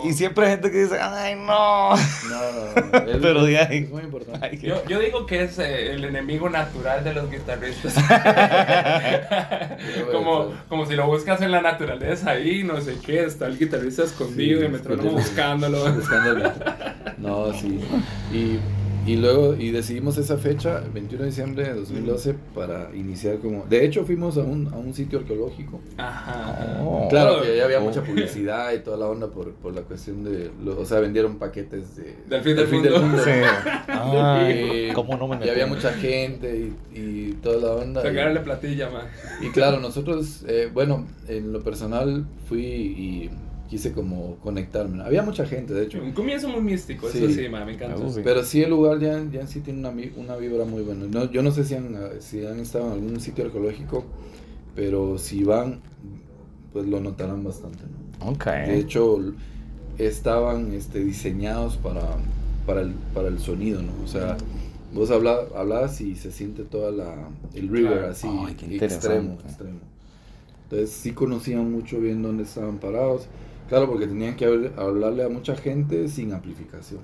y, 0.03 0.09
y 0.09 0.13
siempre 0.13 0.45
hay 0.45 0.51
gente 0.53 0.71
que 0.71 0.83
dice, 0.83 0.99
ay, 0.99 1.35
no. 1.35 1.95
No, 1.95 1.95
no, 1.95 2.91
no, 2.91 2.97
es- 3.11 3.17
Pero 3.21 3.45
de 3.45 3.59
ahí- 3.59 3.77
es 3.83 3.89
muy 3.89 4.03
importante. 4.03 4.39
Ay, 4.45 4.59
Yo, 4.61 4.83
yo 4.87 4.99
digo 4.99 5.25
que 5.25 5.43
es 5.43 5.57
eh, 5.59 5.91
el 5.93 6.03
enemigo 6.05 6.49
natural 6.49 7.03
de 7.03 7.13
los 7.13 7.29
guitarristas. 7.31 7.93
como, 10.11 10.51
como 10.69 10.85
si 10.85 10.95
lo 10.95 11.07
buscas 11.07 11.41
en 11.41 11.51
la 11.51 11.61
naturaleza 11.61 12.31
ahí, 12.31 12.63
no 12.63 12.79
sé 12.81 12.97
qué, 13.05 13.23
está 13.25 13.47
el 13.47 13.57
guitarrista 13.57 14.03
escondido 14.03 14.57
Sí, 14.59 14.63
y 14.63 14.65
el 14.65 14.71
metrónomo 14.71 15.11
buscándolo. 15.11 15.91
Buscándolo. 15.93 16.51
No, 17.17 17.53
sí. 17.53 17.79
Y, 18.31 18.59
y 19.05 19.15
luego, 19.17 19.55
y 19.55 19.71
decidimos 19.71 20.17
esa 20.17 20.37
fecha, 20.37 20.81
el 20.83 20.91
21 20.91 21.23
de 21.23 21.29
diciembre 21.29 21.63
de 21.65 21.73
2012, 21.73 22.35
para 22.55 22.89
iniciar 22.95 23.37
como... 23.39 23.65
De 23.65 23.85
hecho, 23.85 24.05
fuimos 24.05 24.37
a 24.37 24.41
un, 24.41 24.67
a 24.73 24.77
un 24.77 24.93
sitio 24.93 25.19
arqueológico. 25.19 25.79
Ajá. 25.97 26.79
Oh. 26.81 27.07
Claro, 27.09 27.41
que 27.41 27.57
ya 27.57 27.65
había 27.65 27.79
Oh. 27.79 27.85
mucha 27.85 28.01
publicidad 28.03 28.71
y 28.73 28.79
toda 28.79 28.97
la 28.97 29.07
onda 29.07 29.27
por, 29.27 29.51
por 29.53 29.73
la 29.73 29.81
cuestión 29.81 30.23
de... 30.23 30.51
lo- 30.63 30.79
o 30.79 30.85
sea, 30.85 30.99
vendieron 30.99 31.37
paquetes 31.37 31.95
de... 31.95 32.15
Del 32.27 32.41
fin 32.41 32.55
del 32.83 32.99
mundo. 33.01 33.17
Sí. 33.23 33.31
Ay, 33.87 34.87
Y- 34.89 34.93
¿Cómo 34.93 35.17
no 35.17 35.27
me 35.27 35.45
Y 35.45 35.49
había 35.49 35.67
mucha 35.67 35.91
gente 35.93 36.71
y, 36.93 36.99
y 36.99 37.31
toda 37.41 37.57
la 37.57 37.73
onda. 37.83 38.01
y- 38.01 38.07
Sacarle 38.07 38.39
platilla, 38.41 38.89
man. 38.89 39.05
Y 39.41 39.49
claro, 39.49 39.79
nosotros, 39.79 40.43
eh, 40.47 40.69
bueno, 40.73 41.05
en 41.27 41.51
lo 41.51 41.61
personal 41.63 42.25
fui 42.47 42.61
y 42.65 43.29
quise 43.73 43.91
como 43.91 44.35
conectarme. 44.43 45.01
Había 45.03 45.23
mucha 45.23 45.47
gente, 45.47 45.73
de 45.73 45.85
hecho. 45.85 45.99
Un 45.99 46.11
comienzo 46.11 46.47
muy 46.47 46.61
místico, 46.61 47.09
eso 47.09 47.17
Sí. 47.27 47.33
sí, 47.33 47.49
man, 47.49 47.65
me 47.65 47.73
encanta. 47.73 48.07
Sí. 48.07 48.21
Pero 48.23 48.43
sí 48.43 48.61
el 48.61 48.69
lugar 48.69 48.99
ya, 48.99 49.19
ya 49.31 49.41
en 49.41 49.47
sí 49.47 49.61
tiene 49.61 49.79
una, 49.79 49.91
una 50.15 50.35
vibra 50.35 50.63
muy 50.63 50.83
buena. 50.83 51.07
No, 51.07 51.31
yo 51.31 51.41
no 51.41 51.49
sé 51.49 51.63
si 51.63 51.73
han, 51.73 51.97
si 52.19 52.45
han 52.45 52.59
estado 52.59 52.85
en 52.85 52.91
algún 52.91 53.19
sitio 53.19 53.45
arqueológico, 53.45 54.05
pero 54.75 55.17
si 55.17 55.43
van, 55.43 55.79
pues 56.71 56.85
lo 56.85 56.99
notarán 56.99 57.43
bastante. 57.43 57.79
¿no? 58.19 58.29
Ok. 58.29 58.45
De 58.45 58.77
hecho, 58.77 59.17
estaban 59.97 60.71
este, 60.73 60.99
diseñados 61.03 61.77
para, 61.77 62.01
para, 62.67 62.81
el, 62.81 62.91
para 63.15 63.27
el 63.27 63.39
sonido, 63.39 63.81
¿no? 63.81 63.91
O 64.03 64.07
sea, 64.07 64.37
vos 64.93 65.09
habla, 65.09 65.39
hablabas 65.55 65.99
y 65.99 66.15
se 66.15 66.31
siente 66.31 66.61
toda 66.61 66.91
la, 66.91 67.15
el 67.55 67.69
river 67.69 67.93
Claro. 67.93 68.11
así, 68.11 68.27
Ay, 68.29 68.53
qué 68.53 68.85
extremo, 68.85 69.39
extremo. 69.43 69.79
Entonces 70.65 70.91
sí 70.91 71.11
conocían 71.11 71.71
mucho 71.71 71.99
bien 71.99 72.21
dónde 72.21 72.43
estaban 72.43 72.77
parados. 72.77 73.27
Claro, 73.73 73.89
porque 73.89 74.05
tenían 74.05 74.35
que 74.35 74.47
habl- 74.47 74.71
hablarle 74.77 75.23
a 75.23 75.29
mucha 75.29 75.55
gente 75.55 76.07
sin 76.07 76.31
amplificación. 76.31 76.99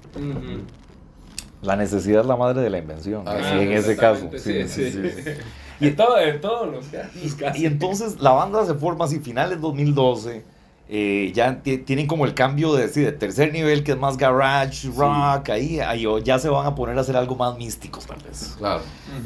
La 1.64 1.76
necesidad 1.76 2.22
es 2.22 2.28
la 2.28 2.36
madre 2.38 2.62
de 2.62 2.70
la 2.70 2.78
invención. 2.78 3.24
Ah, 3.26 3.38
sí, 3.40 3.44
sí, 3.50 3.56
en 3.64 3.72
ese 3.74 3.98
caso. 3.98 4.30
Sí, 4.38 4.68
sí, 4.68 4.92
sí. 4.92 5.02
Y 5.82 5.88
en 5.88 5.96
todo, 5.96 6.20
en 6.20 6.40
todos 6.42 6.72
los 6.72 6.86
casos. 6.86 7.34
casi. 7.40 7.64
Y 7.64 7.66
entonces 7.66 8.20
la 8.22 8.32
banda 8.32 8.66
se 8.68 8.76
forma 8.76 9.06
así, 9.06 9.18
finales 9.20 9.60
2012. 9.62 10.44
eh, 10.90 11.32
ya 11.34 11.60
ti- 11.64 11.80
tienen 11.80 12.06
como 12.06 12.26
el 12.26 12.34
cambio 12.36 12.74
de, 12.76 12.88
sí, 12.90 13.02
de 13.02 13.14
tercer 13.14 13.52
nivel, 13.52 13.84
que 13.84 13.94
es 13.94 13.98
más 13.98 14.16
garage, 14.18 14.90
rock, 14.96 15.50
ahí, 15.50 15.80
ahí 15.80 16.06
o 16.06 16.20
ya 16.20 16.38
se 16.38 16.50
van 16.50 16.68
a 16.68 16.76
poner 16.76 16.98
a 16.98 17.02
hacer 17.02 17.16
algo 17.18 17.36
más 17.36 17.58
místico, 17.58 18.00
tal 18.08 18.18
vez. 18.28 18.56
Claro. 18.60 18.82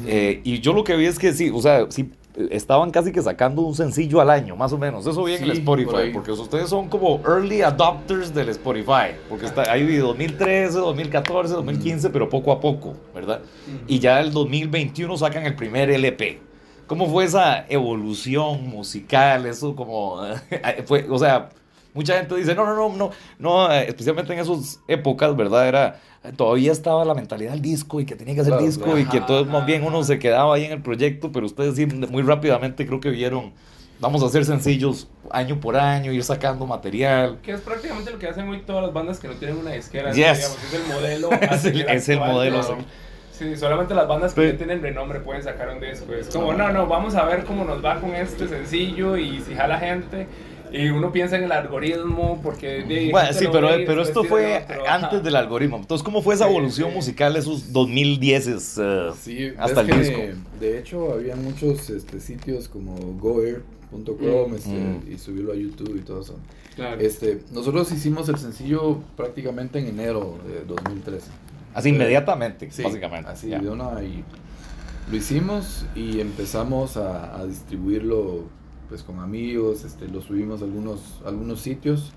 Eh, 0.06 0.40
y 0.44 0.60
yo 0.60 0.72
lo 0.72 0.82
que 0.82 0.96
vi 0.96 1.06
es 1.06 1.18
que 1.18 1.32
sí, 1.34 1.50
o 1.52 1.60
sea, 1.60 1.86
sí, 1.90 2.10
estaban 2.50 2.90
casi 2.90 3.12
que 3.12 3.22
sacando 3.22 3.62
un 3.62 3.74
sencillo 3.74 4.20
al 4.20 4.30
año, 4.30 4.56
más 4.56 4.72
o 4.72 4.78
menos. 4.78 5.06
Eso 5.06 5.22
vi 5.24 5.34
en 5.34 5.44
el 5.44 5.52
Sí, 5.52 5.58
Spotify, 5.58 5.90
por 5.90 6.00
ahí. 6.00 6.12
porque 6.12 6.32
ustedes 6.32 6.68
son 6.68 6.88
como 6.88 7.20
early 7.26 7.62
adopters 7.62 8.34
del 8.34 8.48
Spotify, 8.48 9.14
porque 9.28 9.46
está, 9.46 9.70
hay 9.70 9.96
2013, 9.96 10.78
2014, 10.78 11.54
2015, 11.54 12.10
pero 12.10 12.28
poco 12.28 12.52
a 12.52 12.60
poco, 12.60 12.94
¿verdad? 13.14 13.40
Y 13.86 13.98
ya 13.98 14.20
el 14.20 14.32
2021 14.32 15.16
sacan 15.16 15.44
el 15.46 15.54
primer 15.54 15.90
LP. 15.90 16.40
¿Cómo 16.86 17.08
fue 17.08 17.24
esa 17.24 17.64
evolución 17.68 18.68
musical? 18.68 19.46
Eso 19.46 19.74
como, 19.74 20.20
fue, 20.86 21.06
o 21.08 21.18
sea, 21.18 21.48
mucha 21.94 22.16
gente 22.18 22.34
dice, 22.36 22.54
no, 22.54 22.66
no, 22.66 22.74
no, 22.74 22.96
no, 22.96 23.10
no, 23.38 23.72
eh, 23.72 23.86
especialmente 23.88 24.32
en 24.32 24.40
esas 24.40 24.80
épocas, 24.88 25.34
¿verdad? 25.36 25.66
Era, 25.68 26.00
todavía 26.36 26.72
estaba 26.72 27.04
la 27.04 27.14
mentalidad 27.14 27.52
del 27.52 27.62
disco 27.62 28.00
y 28.00 28.04
que 28.06 28.16
tenía 28.16 28.34
que 28.34 28.40
hacer 28.42 28.52
Claro, 28.52 28.66
disco 28.66 28.84
claro. 28.84 28.98
y 28.98 29.04
que 29.06 29.18
Ajá, 29.18 29.26
todo 29.26 29.44
más 29.46 29.56
ajá, 29.56 29.66
bien 29.66 29.84
uno 29.84 29.98
ajá. 29.98 30.06
se 30.06 30.18
quedaba 30.18 30.54
ahí 30.54 30.64
en 30.64 30.72
el 30.72 30.82
proyecto, 30.82 31.32
pero 31.32 31.46
ustedes 31.46 31.76
sí, 31.76 31.86
muy 31.86 32.22
rápidamente 32.22 32.86
creo 32.86 33.00
que 33.00 33.10
vieron, 33.10 33.52
vamos 34.00 34.22
a 34.22 34.26
hacer 34.26 34.44
sencillos 34.44 35.08
año 35.30 35.60
por 35.60 35.76
año, 35.76 36.12
ir 36.12 36.22
sacando 36.24 36.66
material. 36.66 37.38
Que 37.42 37.52
es 37.52 37.60
prácticamente 37.60 38.10
lo 38.10 38.18
que 38.18 38.26
hacen 38.28 38.48
hoy 38.48 38.60
todas 38.62 38.82
las 38.84 38.92
bandas 38.92 39.18
que 39.20 39.28
no 39.28 39.34
tienen 39.34 39.58
una 39.58 39.70
disquera. 39.72 40.12
Yes. 40.12 40.36
digamos, 40.38 40.64
es 40.64 40.74
el 40.74 40.94
modelo. 40.94 41.30
Es 41.52 41.64
el- 41.64 41.80
es 41.88 42.08
el 42.08 42.18
modelo. 42.18 42.62
Sí, 43.32 43.56
solamente 43.56 43.94
las 43.94 44.06
bandas 44.06 44.32
que 44.32 44.40
Pero- 44.42 44.52
ya 44.52 44.58
tienen 44.58 44.80
renombre 44.80 45.18
pueden 45.20 45.42
sacar 45.42 45.68
un 45.68 45.80
disco. 45.80 46.12
Es 46.14 46.28
como, 46.28 46.52
no, 46.52 46.70
no, 46.70 46.86
vamos 46.86 47.16
a 47.16 47.24
ver 47.24 47.44
cómo 47.44 47.64
nos 47.64 47.84
va 47.84 48.00
con 48.00 48.14
este 48.14 48.46
sencillo 48.46 49.16
y 49.16 49.40
si 49.40 49.54
jala 49.56 49.78
gente. 49.78 50.28
Y 50.76 50.88
uno 50.90 51.12
piensa 51.12 51.36
en 51.36 51.44
el 51.44 51.52
algoritmo 51.52 52.40
porque... 52.42 52.82
de- 52.82 53.10
Bueno, 53.10 53.32
sí, 53.32 53.46
pero, 53.52 53.68
ve 53.68 53.84
pero 53.86 54.02
esto 54.02 54.24
fue 54.24 54.62
otro, 54.64 54.82
ajá. 54.86 54.94
antes 55.06 55.22
del 55.22 55.36
algoritmo. 55.36 55.76
Entonces, 55.76 56.04
¿cómo 56.04 56.20
fue 56.22 56.34
esa 56.34 56.44
Sí, 56.46 56.50
evolución 56.50 56.90
sí. 56.90 56.96
musical 56.96 57.36
esos 57.36 57.72
2010 57.72 58.46
eh, 58.78 59.10
Sí, 59.20 59.52
hasta 59.58 59.80
el 59.82 59.86
disco? 59.86 60.20
De 60.58 60.78
hecho, 60.78 61.12
había 61.12 61.36
muchos 61.36 61.88
este, 61.90 62.18
sitios 62.20 62.68
como 62.68 62.94
goer.com 62.96 64.50
Mm. 64.50 64.54
este, 64.54 64.70
Mm. 64.70 65.12
y 65.12 65.18
subirlo 65.18 65.52
a 65.52 65.56
YouTube 65.56 65.96
y 65.96 66.00
todo 66.00 66.20
eso. 66.22 66.38
Claro. 66.74 67.00
Este, 67.00 67.40
nosotros 67.52 67.92
hicimos 67.92 68.28
el 68.28 68.38
sencillo 68.38 68.98
prácticamente 69.16 69.78
en 69.78 69.86
enero 69.86 70.38
de 70.46 70.64
2013. 70.64 71.30
Así 71.72 71.88
Eh, 71.90 71.92
inmediatamente, 71.92 72.68
Sí, 72.72 72.82
básicamente. 72.82 73.30
Así 73.30 73.48
ya. 73.48 73.60
de 73.60 73.70
una 73.70 74.02
y 74.02 74.24
lo 75.10 75.16
hicimos 75.16 75.84
y 75.94 76.20
empezamos 76.20 76.96
a, 76.96 77.36
a 77.38 77.46
distribuirlo 77.46 78.44
pues 78.88 79.02
con 79.02 79.18
amigos, 79.20 79.84
este, 79.84 80.08
lo 80.08 80.20
subimos 80.20 80.62
a 80.62 80.64
algunos, 80.64 81.20
algunos 81.24 81.60
sitios. 81.60 82.12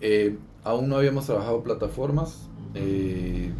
Eh, 0.00 0.36
aún 0.64 0.88
no 0.88 0.96
habíamos 0.96 1.26
trabajado 1.26 1.62
plataformas, 1.62 2.48
eh, 2.74 3.50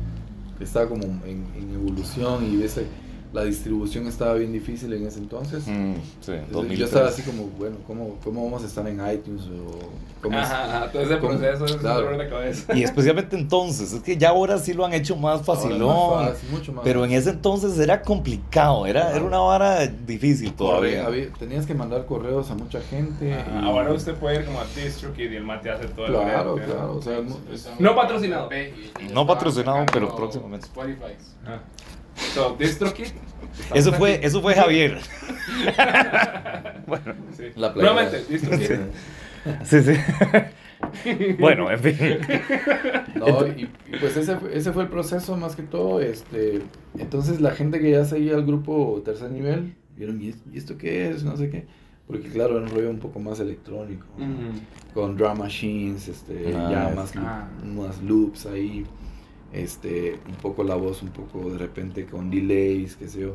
estaba 0.61 0.89
como 0.89 1.05
en, 1.05 1.47
en 1.57 1.75
evolución 1.75 2.45
y 2.45 2.63
ese, 2.63 2.87
la 3.33 3.45
distribución 3.45 4.07
estaba 4.09 4.35
bien 4.35 4.53
difícil 4.53 4.93
en 4.93 5.07
ese 5.07 5.19
entonces. 5.21 5.65
Mm, 5.67 5.95
sí, 6.21 6.33
Entonces, 6.33 6.51
2003. 6.53 6.79
yo 6.79 6.85
estaba 6.87 7.09
así 7.09 7.23
como, 7.23 7.45
bueno, 7.59 7.77
¿cómo, 7.87 8.17
¿cómo 8.25 8.45
vamos 8.45 8.65
a 8.65 8.67
estar 8.67 8.87
en 8.89 8.97
iTunes? 9.09 9.43
O 9.45 9.79
cómo 10.21 10.37
es- 10.37 10.45
Ajá, 10.45 10.65
ajá, 10.79 10.93
todo 10.93 11.03
ese 11.03 11.19
cómo- 11.21 11.39
proceso 11.39 11.65
es 11.67 11.77
claro. 11.77 11.99
un 12.01 12.05
dolor 12.07 12.19
de 12.25 12.29
cabeza. 12.29 12.75
Y 12.77 12.83
especialmente 12.83 13.37
entonces, 13.37 13.93
es 13.93 14.03
que 14.03 14.17
ya 14.17 14.31
ahora 14.31 14.59
sí 14.59 14.73
lo 14.75 14.85
han 14.85 14.93
hecho 14.95 15.15
más 15.17 15.43
facilón. 15.43 15.87
más 16.19 16.31
fácil, 16.31 16.51
mucho 16.51 16.73
más 16.73 16.83
Pero 16.85 17.05
en 17.05 17.13
ese 17.13 17.31
entonces 17.31 17.79
era 17.79 18.03
complicado, 18.03 18.85
era, 18.87 19.15
era 19.15 19.25
una 19.25 19.39
vara 19.39 19.87
difícil 19.87 20.53
todavía. 20.53 21.07
Había- 21.07 21.33
tenías 21.35 21.67
que 21.67 21.75
mandar 21.75 22.07
correos 22.07 22.51
a 22.51 22.55
mucha 22.57 22.81
gente. 22.81 23.33
Ajá, 23.33 23.61
y- 23.63 23.65
Ahora 23.65 23.93
usted 23.93 24.15
puede 24.17 24.41
ir 24.41 24.45
como 24.45 24.59
a 24.61 24.65
DistroKid 24.75 25.31
y 25.31 25.37
el 25.37 25.45
mate 25.45 25.71
hace 25.71 25.87
todo 25.87 26.07
el 26.07 26.13
Claro, 26.15 26.57
¿no? 26.57 26.65
claro. 26.65 26.97
O 26.97 27.03
sea, 27.03 27.19
es- 27.53 27.69
No 27.79 27.95
patrocinado. 27.95 28.49
No 29.13 29.25
patrocinado, 29.27 29.87
pero 29.93 30.15
próximamente. 30.17 30.67
Spotify. 30.67 31.15
Ajá. 31.45 31.61
So, 32.35 32.57
DistroKid. 32.59 33.07
Eso 33.75 33.93
fue, 33.93 34.21
eso 34.23 34.41
fue 34.43 34.55
Javier. 34.55 34.99
Sí. 37.37 37.45
La. 37.57 37.73
Nuevamente, 37.73 38.25
DistroKid. 38.29 38.77
Sí, 39.65 39.83
sí. 39.83 39.93
bueno, 41.39 41.71
en 41.71 41.79
fin. 41.79 41.97
No, 43.15 43.47
y, 43.47 43.63
y 43.63 43.97
pues 44.01 44.17
ese, 44.17 44.37
fue- 44.37 44.57
ese 44.57 44.73
fue 44.73 44.83
el 44.85 44.89
proceso 44.89 45.37
más 45.37 45.55
que 45.57 45.63
todo. 45.63 46.01
Este, 46.01 46.63
entonces 46.99 47.41
la 47.41 47.53
gente 47.53 47.81
que 47.81 47.91
ya 47.93 48.05
seguía 48.05 48.35
el 48.35 48.45
grupo 48.45 49.01
tercer 49.05 49.31
nivel, 49.31 49.75
vieron, 49.97 50.21
¿y 50.21 50.31
es- 50.31 50.43
y 50.53 50.59
esto 50.59 50.77
qué 50.77 51.11
es? 51.11 51.23
No 51.23 51.37
sé 51.37 51.49
qué. 51.51 51.67
Porque 52.07 52.29
claro, 52.29 52.57
era 52.57 52.67
un 52.67 52.71
rollo 52.75 52.91
un 52.91 52.99
poco 52.99 53.21
más 53.21 53.39
electrónico. 53.41 54.07
Con 54.95 55.17
drum 55.17 55.39
machines, 55.39 56.09
este, 56.09 56.53
Ah, 56.57 56.69
ya 56.71 56.89
es- 56.91 56.97
más, 56.97 57.13
ah. 57.17 57.49
más 57.65 58.03
loops 58.03 58.47
ahí. 58.47 58.85
Este, 59.53 60.19
un 60.29 60.35
poco 60.37 60.63
la 60.63 60.77
voz, 60.77 61.03
un 61.03 61.09
poco 61.11 61.51
de 61.51 61.59
repente 61.59 62.07
con 62.07 62.31
delays, 62.31 62.97
qué 62.97 63.09
sé 63.09 63.21
yo. 63.23 63.35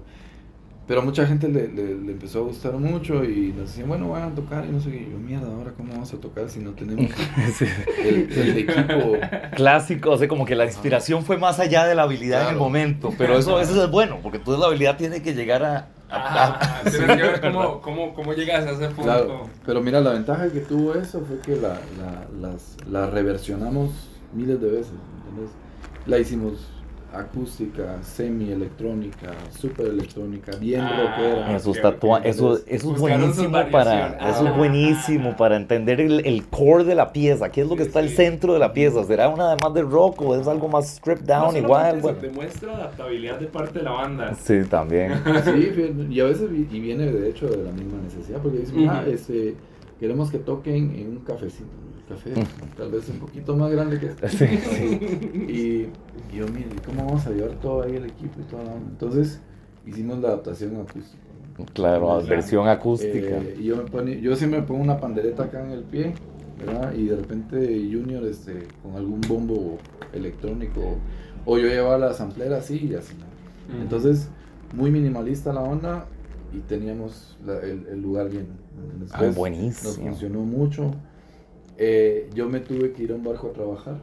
Pero 0.88 1.02
a 1.02 1.04
mucha 1.04 1.26
gente 1.26 1.48
le, 1.50 1.68
le- 1.68 1.96
le 1.96 2.12
empezó 2.12 2.40
a 2.40 2.42
gustar 2.44 2.74
mucho 2.74 3.24
y 3.26 3.52
nos 3.58 3.70
decían, 3.70 3.88
bueno, 3.90 4.08
van 4.10 4.22
a 4.32 4.36
tocar 4.36 4.64
y 4.66 4.70
no 4.72 4.80
sé 4.80 4.92
qué. 4.92 4.98
Y 4.98 5.12
yo, 5.12 5.18
mierda, 5.18 5.48
ahora 5.48 5.72
cómo 5.76 5.92
vamos 5.92 6.14
a 6.14 6.18
tocar 6.18 6.48
si 6.48 6.60
no 6.60 6.72
tenemos 6.74 7.10
Sí. 7.58 7.66
el, 8.04 8.32
el 8.32 8.58
equipo. 8.60 9.18
Clásico, 9.56 10.12
o 10.12 10.18
sea, 10.20 10.28
como 10.28 10.46
que 10.46 10.54
la 10.56 10.66
inspiración 10.66 11.24
fue 11.26 11.38
más 11.38 11.60
allá 11.60 11.86
de 11.88 11.96
la 11.96 12.04
habilidad 12.04 12.42
en 12.42 12.48
el 12.50 12.54
Claro. 12.54 12.64
momento. 12.66 13.12
Pero 13.18 13.36
eso 13.38 13.56
a 13.58 13.60
veces 13.62 13.76
es 13.76 13.90
bueno, 13.90 14.20
porque 14.22 14.38
entonces 14.38 14.60
la 14.62 14.68
habilidad 14.68 14.96
tiene 14.96 15.24
que 15.24 15.34
llegar 15.34 15.64
a. 15.64 15.78
a- 15.78 15.88
Ah, 16.08 16.82
a- 16.84 16.84
tienes 16.92 17.18
que 17.18 17.24
ver 17.24 17.42
cómo, 17.42 17.82
cómo, 17.82 18.14
cómo 18.14 18.34
llegas 18.34 18.64
a 18.68 18.70
ese 18.72 18.86
punto. 18.90 19.02
Claro, 19.04 19.50
pero 19.66 19.82
mira, 19.82 20.00
la 20.02 20.12
ventaja 20.12 20.50
que 20.52 20.60
tuvo 20.60 20.94
eso 20.94 21.20
fue 21.26 21.40
que 21.40 21.60
la, 21.60 21.80
la, 22.00 22.28
las, 22.40 22.78
la 22.88 23.10
reversionamos 23.10 23.90
miles 24.34 24.62
de 24.62 24.70
veces, 24.70 24.94
¿entendés? 25.30 25.52
La 26.06 26.20
hicimos 26.20 26.54
acústica, 27.14 27.98
semi-electrónica, 28.04 29.32
super 29.58 29.88
electrónica, 29.88 30.52
bien 30.58 30.82
Ah, 30.82 31.16
rockera. 31.18 31.56
Esos 31.56 31.78
tatua- 31.82 32.20
eso, 32.26 32.58
eso 32.68 32.94
es 32.94 33.00
buenísimo 33.00 33.58
para, 33.72 34.08
eso 34.32 34.44
es 34.46 34.52
Ah. 34.52 34.58
buenísimo 34.58 35.38
para 35.38 35.56
entender 35.56 36.02
el, 36.02 36.26
el 36.26 36.46
core 36.48 36.84
de 36.84 36.94
la 36.94 37.14
pieza, 37.14 37.50
qué 37.50 37.62
es 37.62 37.70
lo 37.70 37.78
que 37.78 37.84
Sí, 37.84 37.88
está 37.88 38.00
al 38.00 38.10
sí. 38.10 38.16
centro 38.18 38.52
de 38.54 38.60
la 38.60 38.74
pieza, 38.74 39.02
será 39.06 39.30
una 39.30 39.52
además 39.54 39.74
de 39.74 39.84
rock 39.84 40.22
o 40.24 40.36
es 40.36 40.46
algo 40.46 40.68
más 40.68 40.90
stripped 40.98 41.24
down 41.26 41.56
igual, 41.56 42.02
bueno. 42.02 42.20
Demuestra 42.20 42.76
adaptabilidad 42.76 43.40
de 43.40 43.48
parte 43.48 43.80
de 43.80 43.86
la 43.86 43.92
banda. 43.92 44.36
Sí, 44.36 44.62
también. 44.70 45.14
Sí, 45.46 45.72
y 46.10 46.20
a 46.20 46.26
veces 46.26 46.50
y 46.52 46.80
viene 46.82 47.06
de 47.12 47.30
hecho 47.30 47.48
de 47.48 47.64
la 47.64 47.72
misma 47.72 48.02
necesidad, 48.04 48.40
porque 48.42 48.58
dicen, 48.60 48.90
ah, 48.90 49.06
este, 49.08 49.56
queremos 50.02 50.30
que 50.32 50.40
toquen 50.40 50.94
en 50.98 51.08
un 51.12 51.20
cafecito. 51.20 51.70
Café 52.08 52.34
tal 52.78 52.92
vez 52.92 53.10
un 53.10 53.18
poquito 53.20 53.56
más 53.56 53.72
grande 53.72 54.00
que 54.00 54.08
este. 54.08 54.30
Sí, 54.30 54.46
Y, 55.50 55.56
y 56.34 56.38
yo, 56.38 56.46
mire, 56.50 56.68
¿cómo 56.86 57.06
vamos 57.06 57.26
a 57.26 57.32
llevar 57.32 57.52
todo 57.60 57.82
ahí 57.84 57.96
el 57.96 58.06
equipo 58.06 58.40
y 58.42 58.44
todo? 58.44 58.62
Entonces 58.90 59.40
hicimos 59.88 60.20
la 60.20 60.30
adaptación 60.30 60.76
acústica. 60.78 61.24
¿no? 61.58 61.66
Claro, 61.74 62.20
Eh, 62.22 62.26
versión 62.30 62.68
acústica. 62.68 63.38
Eh, 63.38 63.58
y 63.60 63.64
yo, 63.64 63.78
me 63.78 63.84
pone, 63.84 64.22
yo 64.22 64.36
siempre 64.36 64.62
me 64.62 64.68
pongo 64.68 64.84
una 64.84 65.00
pandereta 65.00 65.46
acá 65.46 65.66
en 65.66 65.72
el 65.72 65.84
pie, 65.84 66.14
¿verdad? 66.60 66.94
Y 66.94 67.06
de 67.06 67.16
repente 67.16 67.58
Junior 67.92 68.24
este, 68.26 68.68
con 68.84 68.96
algún 68.96 69.22
bombo 69.22 69.78
electrónico, 70.14 70.98
o 71.46 71.58
yo 71.58 71.68
llevaba 71.68 71.98
la 71.98 72.14
samplera 72.14 72.58
así 72.58 72.88
y 72.92 72.94
así. 72.96 73.16
¿no? 73.70 73.82
Entonces, 73.82 74.30
muy 74.76 74.92
minimalista 74.92 75.52
la 75.54 75.62
onda 75.62 76.06
y 76.54 76.60
teníamos 76.60 77.38
la- 77.46 77.60
el, 77.62 77.88
el 77.88 78.02
lugar. 78.02 78.28
¿entendés? 78.28 78.50
Ah, 78.78 78.92
Entonces, 78.94 79.28
Nos 79.28 79.36
buenísimo. 79.36 79.94
funcionó 80.10 80.40
mucho. 80.42 80.92
Eh, 81.78 82.30
yo 82.34 82.48
me 82.50 82.60
tuve 82.60 82.92
que 82.94 83.04
ir 83.04 83.12
a 83.12 83.16
un 83.16 83.24
barco 83.24 83.48
a 83.48 83.54
trabajar. 83.54 83.98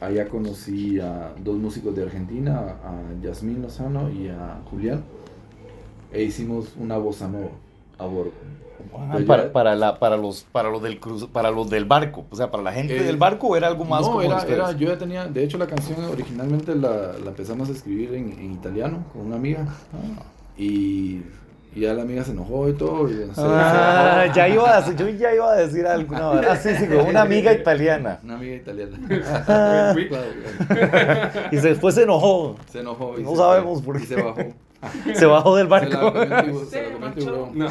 Allá 0.00 0.28
conocí 0.28 1.00
a 1.00 1.32
dos 1.42 1.56
músicos 1.56 1.94
de 1.96 2.02
Argentina, 2.02 2.76
a 2.84 3.00
Yasmín 3.22 3.62
Lozano 3.62 4.10
y 4.10 4.28
a 4.28 4.60
Julián. 4.70 5.02
E 6.12 6.22
hicimos 6.22 6.74
una 6.78 6.96
bossa 6.98 7.26
nova 7.28 7.50
a 7.98 8.06
bordo. 8.06 8.32
Ah, 8.96 9.18
para, 9.26 9.52
para, 9.52 9.74
la, 9.74 9.98
para, 9.98 10.16
los, 10.16 10.44
para, 10.52 10.68
los 10.68 10.82
del 10.82 11.00
cruce, 11.00 11.26
para 11.26 11.50
los 11.50 11.70
del 11.70 11.84
barco, 11.86 12.26
o 12.30 12.36
sea, 12.36 12.50
para 12.50 12.62
la 12.62 12.72
gente 12.72 12.96
Eh, 12.98 13.02
del 13.02 13.16
barco 13.16 13.56
era 13.56 13.66
algo 13.68 13.84
más 13.84 14.02
no, 14.02 14.20
era, 14.20 14.42
era- 14.42 14.72
yo 14.72 14.88
ya 14.88 14.98
tenía, 14.98 15.26
de 15.26 15.42
hecho 15.42 15.58
la 15.58 15.66
canción 15.66 16.04
originalmente 16.04 16.74
la, 16.74 17.14
la 17.18 17.30
empezamos 17.30 17.68
a 17.68 17.72
escribir 17.72 18.14
en, 18.14 18.32
en 18.32 18.52
italiano 18.52 19.04
con 19.12 19.22
una 19.26 19.36
amiga 19.36 19.66
y, 20.58 21.22
y 21.74 21.80
ya 21.80 21.92
la 21.94 22.02
amiga 22.02 22.22
se 22.24 22.30
enojó 22.32 22.68
y 22.68 22.72
todo. 22.74 23.08
Y, 23.10 23.14
no 23.26 23.34
sé, 23.34 23.40
Ah, 23.44 24.24
se- 24.28 24.34
ya 24.34 24.48
iba 24.48 24.76
a, 24.76 24.80
decir- 24.82 24.96
yo 24.96 25.08
ya 25.08 25.34
iba 25.34 25.52
a 25.52 25.56
decir 25.56 25.86
algo. 25.86 26.14
No, 26.16 26.30
ah, 26.32 26.56
sí, 26.56 26.70
sí, 26.78 26.86
con 26.86 27.06
una 27.06 27.22
amiga 27.22 27.52
italiana. 27.52 28.20
Una 28.22 28.34
amiga 28.36 28.54
italiana. 28.56 28.98
Ah. 29.48 29.94
Y 31.50 31.56
se- 31.58 31.68
después 31.68 31.94
se 31.94 32.02
enojó. 32.04 32.56
Se 32.70 32.80
enojó 32.80 33.18
y 33.18 33.22
No 33.22 33.30
se 33.32 33.36
sabemos 33.36 33.82
fue, 33.82 33.84
por 33.94 33.96
y 33.96 34.06
qué. 34.06 34.14
se 34.14 34.22
bajó. 34.22 34.40
Se 35.14 35.26
bajó 35.26 35.56
del 35.56 35.66
Se 35.66 35.70
la 35.70 35.80
barco. 35.80 36.12
comió 36.12 36.22
el 36.22 36.44
tiburón, 36.44 36.66
se 36.70 36.82
la 36.82 36.92
comió 36.92 37.08
el 37.08 37.14
tiburón. 37.14 37.58
No. 37.58 37.66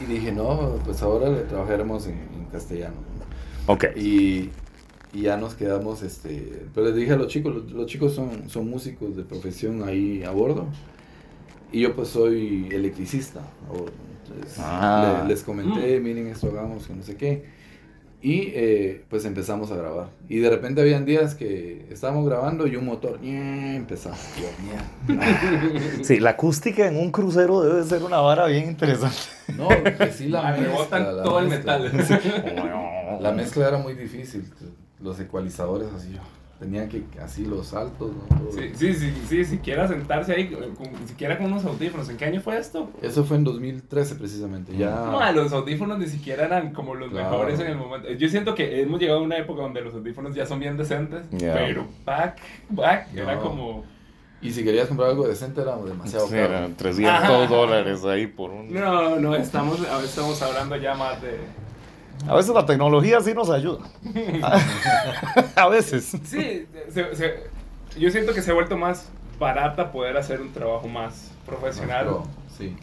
Y 0.00 0.04
dije, 0.06 0.32
no, 0.32 0.78
pues 0.84 1.02
ahora 1.02 1.28
le 1.28 1.40
trabajaremos 1.42 2.06
en, 2.06 2.14
en 2.34 2.44
castellano. 2.50 2.94
Ok. 3.66 3.84
Y, 3.96 4.50
y 5.12 5.22
ya 5.22 5.36
nos 5.36 5.54
quedamos, 5.54 6.02
este, 6.02 6.64
pero 6.74 6.86
les 6.86 6.96
dije 6.96 7.12
a 7.12 7.16
los 7.16 7.26
chicos, 7.28 7.54
los, 7.54 7.70
los 7.70 7.86
chicos 7.86 8.14
son, 8.14 8.48
son 8.48 8.68
músicos 8.70 9.14
de 9.16 9.22
profesión 9.24 9.86
ahí 9.86 10.24
a 10.24 10.30
bordo. 10.30 10.66
Y 11.72 11.80
yo 11.80 11.94
pues 11.94 12.08
soy 12.08 12.68
electricista. 12.70 13.40
Entonces, 14.28 14.56
Ah. 14.58 15.20
le- 15.22 15.28
les 15.34 15.42
comenté, 15.42 16.00
miren 16.00 16.26
esto 16.28 16.48
hagamos, 16.48 16.86
que 16.86 16.94
no 16.94 17.02
sé 17.02 17.16
qué. 17.16 17.60
Y 18.22 18.52
eh, 18.54 19.04
pues 19.08 19.24
empezamos 19.24 19.70
a 19.72 19.76
grabar. 19.76 20.10
Y 20.28 20.40
de 20.40 20.50
repente 20.50 20.82
habían 20.82 21.06
días 21.06 21.34
que 21.34 21.86
estábamos 21.90 22.26
grabando 22.26 22.66
y 22.66 22.76
un 22.76 22.84
motor 22.84 23.18
empezaba. 23.22 24.14
Yo. 25.08 26.04
Sí, 26.04 26.20
la 26.20 26.30
acústica 26.30 26.86
en 26.86 26.96
un 26.98 27.10
crucero 27.12 27.62
debe 27.62 27.82
ser 27.84 28.02
una 28.02 28.18
vara 28.18 28.46
bien 28.46 28.68
interesante. 28.68 29.16
No, 29.56 29.68
que 29.68 30.12
sí 30.12 30.28
la 30.28 30.48
Ah, 30.48 30.56
mezcla. 30.56 31.12
la 31.12 31.22
todo 31.22 31.38
el 31.40 31.48
metal. 31.48 31.90
La 33.20 33.32
mezcla 33.32 33.68
era 33.68 33.76
muy 33.78 33.94
difícil. 33.94 34.44
Los 35.02 35.18
ecualizadores 35.20 35.88
así. 35.94 36.16
Tenían 36.60 36.88
que 36.88 37.02
así 37.20 37.44
los 37.44 37.68
saltos, 37.68 38.12
¿no? 38.12 38.36
Todo. 38.36 38.52
Sí, 38.52 38.70
sí, 38.74 38.94
sí, 38.94 39.12
sí, 39.28 39.44
siquiera 39.44 39.88
sentarse 39.88 40.32
ahí, 40.34 40.48
con, 40.48 40.64
siquiera 41.08 41.36
con 41.38 41.46
unos 41.46 41.64
audífonos. 41.64 42.08
¿En 42.10 42.16
qué 42.18 42.26
año 42.26 42.40
fue 42.40 42.58
esto? 42.58 42.90
Eso 43.02 43.24
fue 43.24 43.38
en 43.38 43.44
2013 43.44 44.14
precisamente, 44.16 44.76
ya... 44.76 44.90
No, 44.90 45.32
los 45.32 45.52
audífonos 45.52 45.98
ni 45.98 46.06
siquiera 46.06 46.44
eran 46.44 46.72
como 46.72 46.94
los 46.94 47.10
Claro. 47.10 47.30
mejores 47.30 47.58
en 47.60 47.66
el 47.68 47.76
momento. 47.78 48.10
Yo 48.12 48.28
siento 48.28 48.54
que 48.54 48.82
hemos 48.82 49.00
llegado 49.00 49.20
a 49.20 49.22
una 49.22 49.38
época 49.38 49.62
donde 49.62 49.80
los 49.80 49.94
audífonos 49.94 50.34
ya 50.34 50.44
son 50.46 50.60
bien 50.60 50.76
decentes, 50.76 51.22
pero 51.30 51.86
back, 52.04 52.36
back, 52.68 53.08
era 53.16 53.38
como... 53.38 53.84
Y 54.42 54.52
si 54.52 54.62
querías 54.64 54.88
comprar 54.88 55.10
algo 55.10 55.26
decente 55.28 55.60
era 55.60 55.76
demasiado 55.76 56.26
Sí, 56.26 56.32
caro. 56.34 56.44
eran 56.46 56.74
300 56.74 57.12
Ajá. 57.24 57.46
dólares 57.46 58.04
ahí 58.04 58.26
por 58.26 58.50
un... 58.50 58.72
No, 58.72 59.16
no, 59.16 59.34
estamos, 59.34 59.78
estamos 60.04 60.40
hablando 60.42 60.76
ya 60.76 60.94
más 60.94 61.20
de... 61.20 61.38
A 62.28 62.34
veces 62.36 62.54
la 62.54 62.64
tecnología 62.66 63.20
sí 63.20 63.32
nos 63.34 63.50
ayuda. 63.50 63.80
A 65.56 65.68
veces. 65.68 66.04
Sí, 66.24 66.66
se- 66.90 67.14
se- 67.14 67.34
yo 67.98 68.10
siento 68.10 68.32
que 68.34 68.42
se 68.42 68.50
ha 68.50 68.54
vuelto 68.54 68.76
más 68.76 69.08
barata 69.38 69.90
poder 69.90 70.16
hacer 70.16 70.40
un 70.40 70.52
trabajo 70.52 70.86
más 70.88 71.32
profesional. 71.46 72.06
Pro, 72.06 72.22
Sí. 72.56 72.76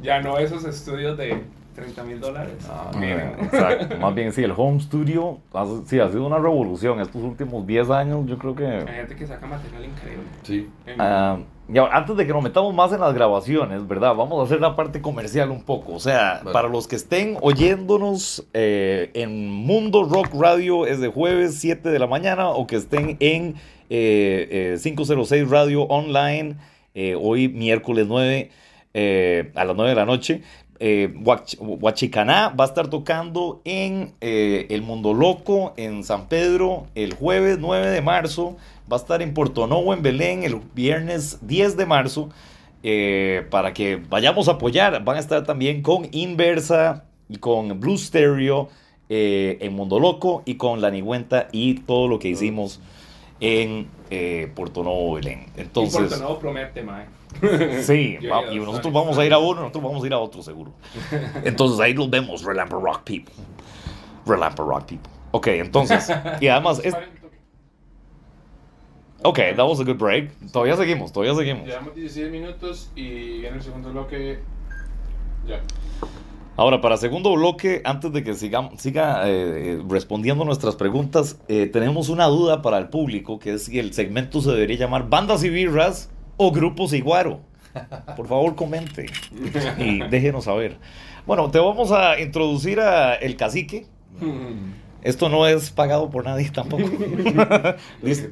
Ya 0.00 0.20
no 0.20 0.38
esos 0.38 0.64
estudios 0.64 1.16
de 1.18 1.42
30 1.74 2.02
mil 2.04 2.20
dólares. 2.20 2.54
Ah, 2.68 2.90
Miren. 2.98 3.34
Exacto. 3.42 3.96
Más 3.98 4.14
bien, 4.14 4.32
sí, 4.32 4.42
el 4.42 4.52
home 4.56 4.80
studio 4.80 5.38
ha, 5.54 5.66
sí, 5.86 5.98
ha 6.00 6.08
sido 6.08 6.26
una 6.26 6.38
revolución 6.38 7.00
estos 7.00 7.22
últimos 7.22 7.66
10 7.66 7.90
años. 7.90 8.26
Yo 8.26 8.38
creo 8.38 8.54
que. 8.54 8.66
Hay 8.66 8.86
gente 8.86 9.16
que 9.16 9.26
saca 9.26 9.46
material 9.46 9.84
increíble. 9.86 10.24
Sí. 10.42 10.70
En- 10.86 11.00
Ah, 11.00 11.38
y 11.72 11.78
ahora, 11.78 11.96
antes 11.96 12.16
de 12.16 12.26
que 12.26 12.32
nos 12.32 12.42
metamos 12.42 12.74
más 12.74 12.92
en 12.92 13.00
las 13.00 13.14
grabaciones, 13.14 13.86
¿verdad? 13.88 14.14
Vamos 14.14 14.40
a 14.40 14.44
hacer 14.44 14.60
la 14.60 14.76
parte 14.76 15.00
comercial 15.00 15.50
un 15.50 15.62
poco. 15.62 15.94
O 15.94 16.00
sea, 16.00 16.40
Vale. 16.42 16.52
para 16.52 16.68
los 16.68 16.86
que 16.86 16.96
estén 16.96 17.38
oyéndonos 17.40 18.44
eh, 18.52 19.10
en 19.14 19.48
Mundo 19.50 20.04
Rock 20.04 20.28
Radio 20.34 20.86
es 20.86 21.00
de 21.00 21.08
jueves 21.08 21.56
7 21.58 21.88
de 21.90 21.98
la 21.98 22.06
mañana 22.06 22.50
o 22.50 22.66
que 22.66 22.76
estén 22.76 23.16
en 23.20 23.54
eh, 23.90 24.74
eh, 24.74 24.78
506 24.82 25.48
Radio 25.50 25.82
Online 25.84 26.56
eh, 26.94 27.16
hoy 27.18 27.48
miércoles 27.48 28.06
9 28.08 28.50
eh, 28.94 29.50
a 29.54 29.64
las 29.64 29.74
9 29.76 29.90
de 29.90 29.96
la 29.96 30.04
noche. 30.04 30.42
Huach- 30.80 31.56
Huachicaná 31.60 32.48
va 32.58 32.64
a 32.64 32.66
estar 32.66 32.88
tocando 32.88 33.60
en 33.64 34.14
El 34.20 34.82
Mundo 34.82 35.14
Loco 35.14 35.74
en 35.76 36.02
San 36.02 36.26
Pedro 36.28 36.86
el 36.96 37.14
jueves 37.14 37.58
9 37.60 37.86
de 37.88 38.02
marzo. 38.02 38.56
Va 38.92 38.96
a 38.96 39.00
estar 39.00 39.22
en 39.22 39.32
Porto 39.32 39.66
Novo, 39.66 39.94
en 39.94 40.02
Belén, 40.02 40.42
el 40.42 40.60
viernes 40.74 41.38
10 41.40 41.76
de 41.78 41.86
marzo. 41.86 42.28
eh, 42.84 43.46
para 43.50 43.72
que 43.72 43.96
vayamos 44.10 44.48
a 44.48 44.52
apoyar. 44.52 45.02
Van 45.04 45.16
a 45.16 45.20
estar 45.20 45.44
también 45.44 45.82
con 45.82 46.08
Inversa 46.12 47.04
y 47.28 47.36
con 47.36 47.78
Blue 47.80 47.96
Stereo 47.96 48.68
eh, 49.08 49.56
en 49.60 49.72
Mundo 49.74 50.00
Loco 50.00 50.42
y 50.46 50.56
con 50.56 50.80
La 50.80 50.90
Nigüenta 50.90 51.46
y 51.52 51.74
todo 51.74 52.08
lo 52.08 52.18
que 52.18 52.28
hicimos 52.28 52.80
en 53.40 53.86
eh, 54.10 54.50
Porto 54.54 54.82
Novo, 54.82 55.14
Belén. 55.14 55.46
y 55.56 55.60
Entonces, 55.60 55.96
Puerto 55.96 56.16
Nuevo 56.18 56.38
promete, 56.40 56.82
mae. 56.82 57.06
sí, 57.82 58.18
va- 58.26 58.52
y 58.52 58.58
nosotros 58.58 58.92
vamos 58.92 59.16
a 59.16 59.24
ir 59.24 59.32
a 59.32 59.38
uno, 59.38 59.60
nosotros 59.60 59.84
vamos 59.84 60.02
a 60.02 60.06
ir 60.06 60.12
a 60.12 60.18
otro 60.18 60.42
seguro. 60.42 60.72
Entonces 61.44 61.78
ahí 61.80 61.94
nos 61.94 62.10
vemos, 62.10 62.42
Relamper 62.44 62.78
Rock 62.80 63.02
People. 63.04 63.34
Relamper 64.26 64.66
Rock 64.66 64.84
People. 64.86 65.10
Ok, 65.30 65.46
entonces, 65.46 66.12
y 66.40 66.48
además, 66.48 66.80
es, 66.84 66.94
ok, 69.22 69.38
that 69.56 69.66
was 69.66 69.80
a 69.80 69.84
good 69.84 69.98
break. 69.98 70.30
Todavía 70.52 70.76
seguimos, 70.76 71.12
todavía 71.12 71.34
seguimos. 71.34 71.66
Llevamos 71.66 71.94
16 71.94 72.30
minutos 72.30 72.90
y 72.94 73.40
viene 73.40 73.56
el 73.56 73.62
segundo 73.62 73.90
bloque. 73.90 74.40
Ya. 75.46 75.60
Ahora, 76.56 76.82
para 76.82 76.98
segundo 76.98 77.32
bloque, 77.32 77.80
antes 77.84 78.12
de 78.12 78.22
que 78.22 78.34
sigamos, 78.34 78.80
siga 78.80 79.26
eh, 79.28 79.32
eh, 79.32 79.82
respondiendo 79.88 80.44
nuestras 80.44 80.76
preguntas, 80.76 81.38
eh, 81.48 81.66
tenemos 81.66 82.10
una 82.10 82.26
duda 82.26 82.60
para 82.60 82.76
el 82.76 82.88
público, 82.88 83.38
que 83.38 83.54
es 83.54 83.64
si 83.64 83.78
el 83.78 83.94
segmento 83.94 84.42
se 84.42 84.50
debería 84.50 84.76
llamar 84.76 85.08
Bandas 85.08 85.42
y 85.44 85.48
Birras 85.48 86.10
o 86.36 86.52
Grupos 86.52 86.92
y 86.92 87.00
Guaro. 87.00 87.40
Por 88.16 88.26
favor, 88.28 88.54
comente 88.54 89.06
y 89.78 90.00
déjenos 90.10 90.44
saber. 90.44 90.76
Bueno, 91.26 91.50
te 91.50 91.58
vamos 91.58 91.90
a 91.90 92.20
introducir 92.20 92.80
a 92.80 93.14
El 93.14 93.36
Cacique. 93.36 93.86
Esto 95.02 95.30
no 95.30 95.46
es 95.46 95.70
pagado 95.70 96.10
por 96.10 96.24
nadie 96.24 96.50
tampoco. 96.50 96.84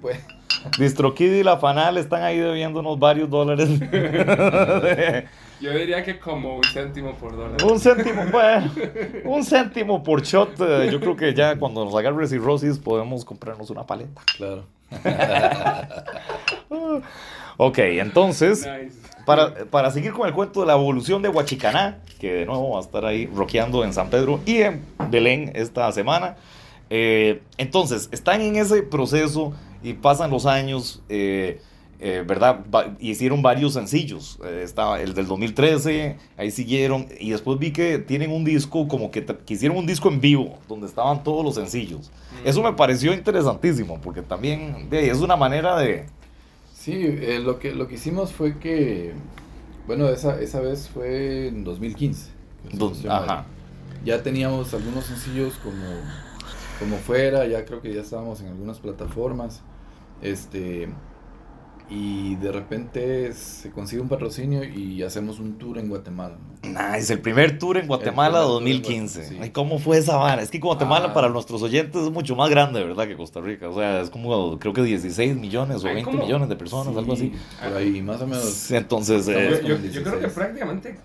Puede. 0.03 0.40
DistroKid 0.79 1.33
y 1.33 1.43
La 1.43 1.57
Fanal 1.59 1.97
están 1.99 2.23
ahí 2.23 2.39
debiéndonos 2.39 2.99
varios 2.99 3.29
dólares. 3.31 3.69
Yo 5.61 5.73
diría 5.73 6.03
que 6.03 6.19
como 6.19 6.57
un 6.57 6.65
céntimo 6.65 7.15
por 7.17 7.37
dólar. 7.37 7.63
Un 7.65 7.79
céntimo, 7.79 8.23
bueno, 8.33 8.71
un 9.25 9.45
céntimo 9.45 10.03
por 10.03 10.23
shot. 10.23 10.59
eh, 10.61 10.89
yo 10.91 10.99
creo 11.01 11.15
que 11.17 11.35
ya 11.35 11.59
cuando 11.59 11.85
nos 11.85 11.95
agarre 11.95 12.27
cirrosis 12.27 12.79
podemos 12.79 13.27
comprarnos 13.27 13.69
una 13.69 13.85
paleta. 13.87 14.23
Claro. 14.39 14.65
Ok, 17.59 17.79
entonces, 17.79 18.67
Nice. 18.67 18.97
para, 19.27 19.55
para 19.67 19.91
seguir 19.91 20.13
con 20.13 20.27
el 20.27 20.33
cuento 20.33 20.61
de 20.61 20.67
la 20.67 20.73
evolución 20.73 21.21
de 21.21 21.29
Huachicaná, 21.29 21.99
que 22.19 22.33
de 22.33 22.47
nuevo 22.47 22.71
va 22.71 22.79
a 22.79 22.83
estar 22.83 23.05
ahí 23.05 23.27
rockeando 23.27 23.85
en 23.85 23.93
San 23.93 24.09
Pedro 24.09 24.41
y 24.47 24.63
en 24.63 24.83
Belén 25.11 25.53
esta 25.55 25.93
semana. 25.93 26.37
eh, 26.89 27.43
entonces, 27.59 28.09
están 28.13 28.41
en 28.41 28.57
ese 28.57 28.83
proceso 28.83 29.53
y 29.83 29.95
pasan 29.95 30.31
los 30.31 30.47
años. 30.47 31.03
eh, 31.09 31.61
eh, 32.03 32.25
¿Verdad? 32.27 32.61
Va- 32.75 32.97
hicieron 32.99 33.43
varios 33.43 33.75
sencillos. 33.75 34.39
Eh, 34.43 34.63
estaba 34.65 35.03
el 35.03 35.13
del 35.13 35.27
2013, 35.27 36.17
ahí 36.39 36.51
siguieron. 36.51 37.07
Y 37.21 37.29
después 37.31 37.59
vi 37.59 37.73
que 37.73 37.99
tienen 37.99 38.31
un 38.33 38.43
disco, 38.43 38.89
como 38.89 39.11
que, 39.11 39.23
que 39.23 39.53
hicieron 39.53 39.77
un 39.77 39.85
disco 39.87 40.09
en 40.09 40.19
vivo, 40.19 40.59
donde 40.67 40.87
estaban 40.87 41.23
todos 41.23 41.45
los 41.45 41.57
sencillos. 41.57 42.11
Eso 42.43 42.63
me 42.63 42.73
pareció 42.73 43.13
interesantísimo, 43.13 44.01
porque 44.01 44.23
también 44.23 44.89
de 44.89 45.11
es 45.11 45.19
una 45.19 45.37
manera 45.37 45.77
de. 45.79 46.07
Sí, 46.75 46.95
eh, 46.95 47.39
lo, 47.45 47.59
que, 47.59 47.75
lo 47.75 47.87
que 47.87 47.97
hicimos 47.97 48.33
fue 48.33 48.57
que, 48.59 49.13
bueno, 49.87 50.09
esa, 50.09 50.41
esa 50.41 50.61
vez 50.61 50.89
fue 50.89 51.49
en 51.49 51.65
2015. 51.65 52.31
que 52.65 52.71
se 52.71 52.77
Dos- 52.79 52.93
funcionó. 52.93 53.15
ajá. 53.17 53.45
Ya 54.07 54.23
teníamos 54.23 54.73
algunos 54.73 55.05
sencillos 55.05 55.53
como, 55.63 55.77
como 56.81 56.97
fuera, 56.97 57.47
ya 57.47 57.65
creo 57.65 57.81
que 57.81 57.95
ya 57.95 58.01
estábamos 58.01 58.41
en 58.41 58.49
algunas 58.49 58.81
plataformas. 58.81 59.63
Este, 60.23 60.89
y 61.89 62.37
de 62.37 62.53
repente 62.53 63.33
se 63.33 63.71
consigue 63.73 64.01
un 64.01 64.09
patrocinio 64.09 64.63
y 64.63 65.03
hacemos 65.03 65.41
un 65.41 65.59
tour 65.59 65.77
en 65.79 65.89
Guatemala. 65.89 66.37
¿no? 66.63 66.93
Nice, 66.93 67.13
el 67.13 67.21
primer 67.21 67.59
tour 67.59 67.79
en 67.79 67.87
Guatemala 67.89 68.43
tour 68.43 68.63
en 68.63 68.67
2015. 68.67 69.19
Guatemala, 69.19 69.29
sí. 69.29 69.39
Ay, 69.43 69.51
¿Cómo 69.51 69.79
fue 69.81 69.99
esa 69.99 70.17
vara? 70.17 70.41
Es 70.43 70.51
que 70.51 70.59
Guatemala 70.61 71.09
Ah. 71.11 71.15
para 71.15 71.29
nuestros 71.31 71.63
oyentes 71.63 72.01
es 72.03 72.11
mucho 72.11 72.37
más 72.37 72.49
grande, 72.49 72.85
¿verdad? 72.85 73.09
Que 73.09 73.17
Costa 73.17 73.41
Rica. 73.41 73.69
O 73.69 73.75
sea, 73.75 74.01
es 74.03 74.11
como 74.11 74.59
creo 74.61 74.73
que 74.73 74.83
16 74.83 75.35
millones 75.37 75.83
o 75.83 75.89
Ay, 75.89 75.95
20 75.95 76.11
¿cómo? 76.13 76.23
millones 76.23 76.49
de 76.49 76.57
personas, 76.57 76.97
algo 76.97 77.13
así. 77.13 77.33
Sí, 77.35 77.39
Por 77.69 77.77
ahí, 77.77 78.03
más 78.03 78.21
o 78.23 78.27
menos. 78.27 78.71
Entonces, 78.71 79.27
Yo, 79.27 79.33
eh, 79.33 79.51
yo- 79.51 79.59
yo 79.61 79.65
creo 79.65 79.77
que 79.81 79.89
16. 79.89 80.33
prácticamente 80.33 80.97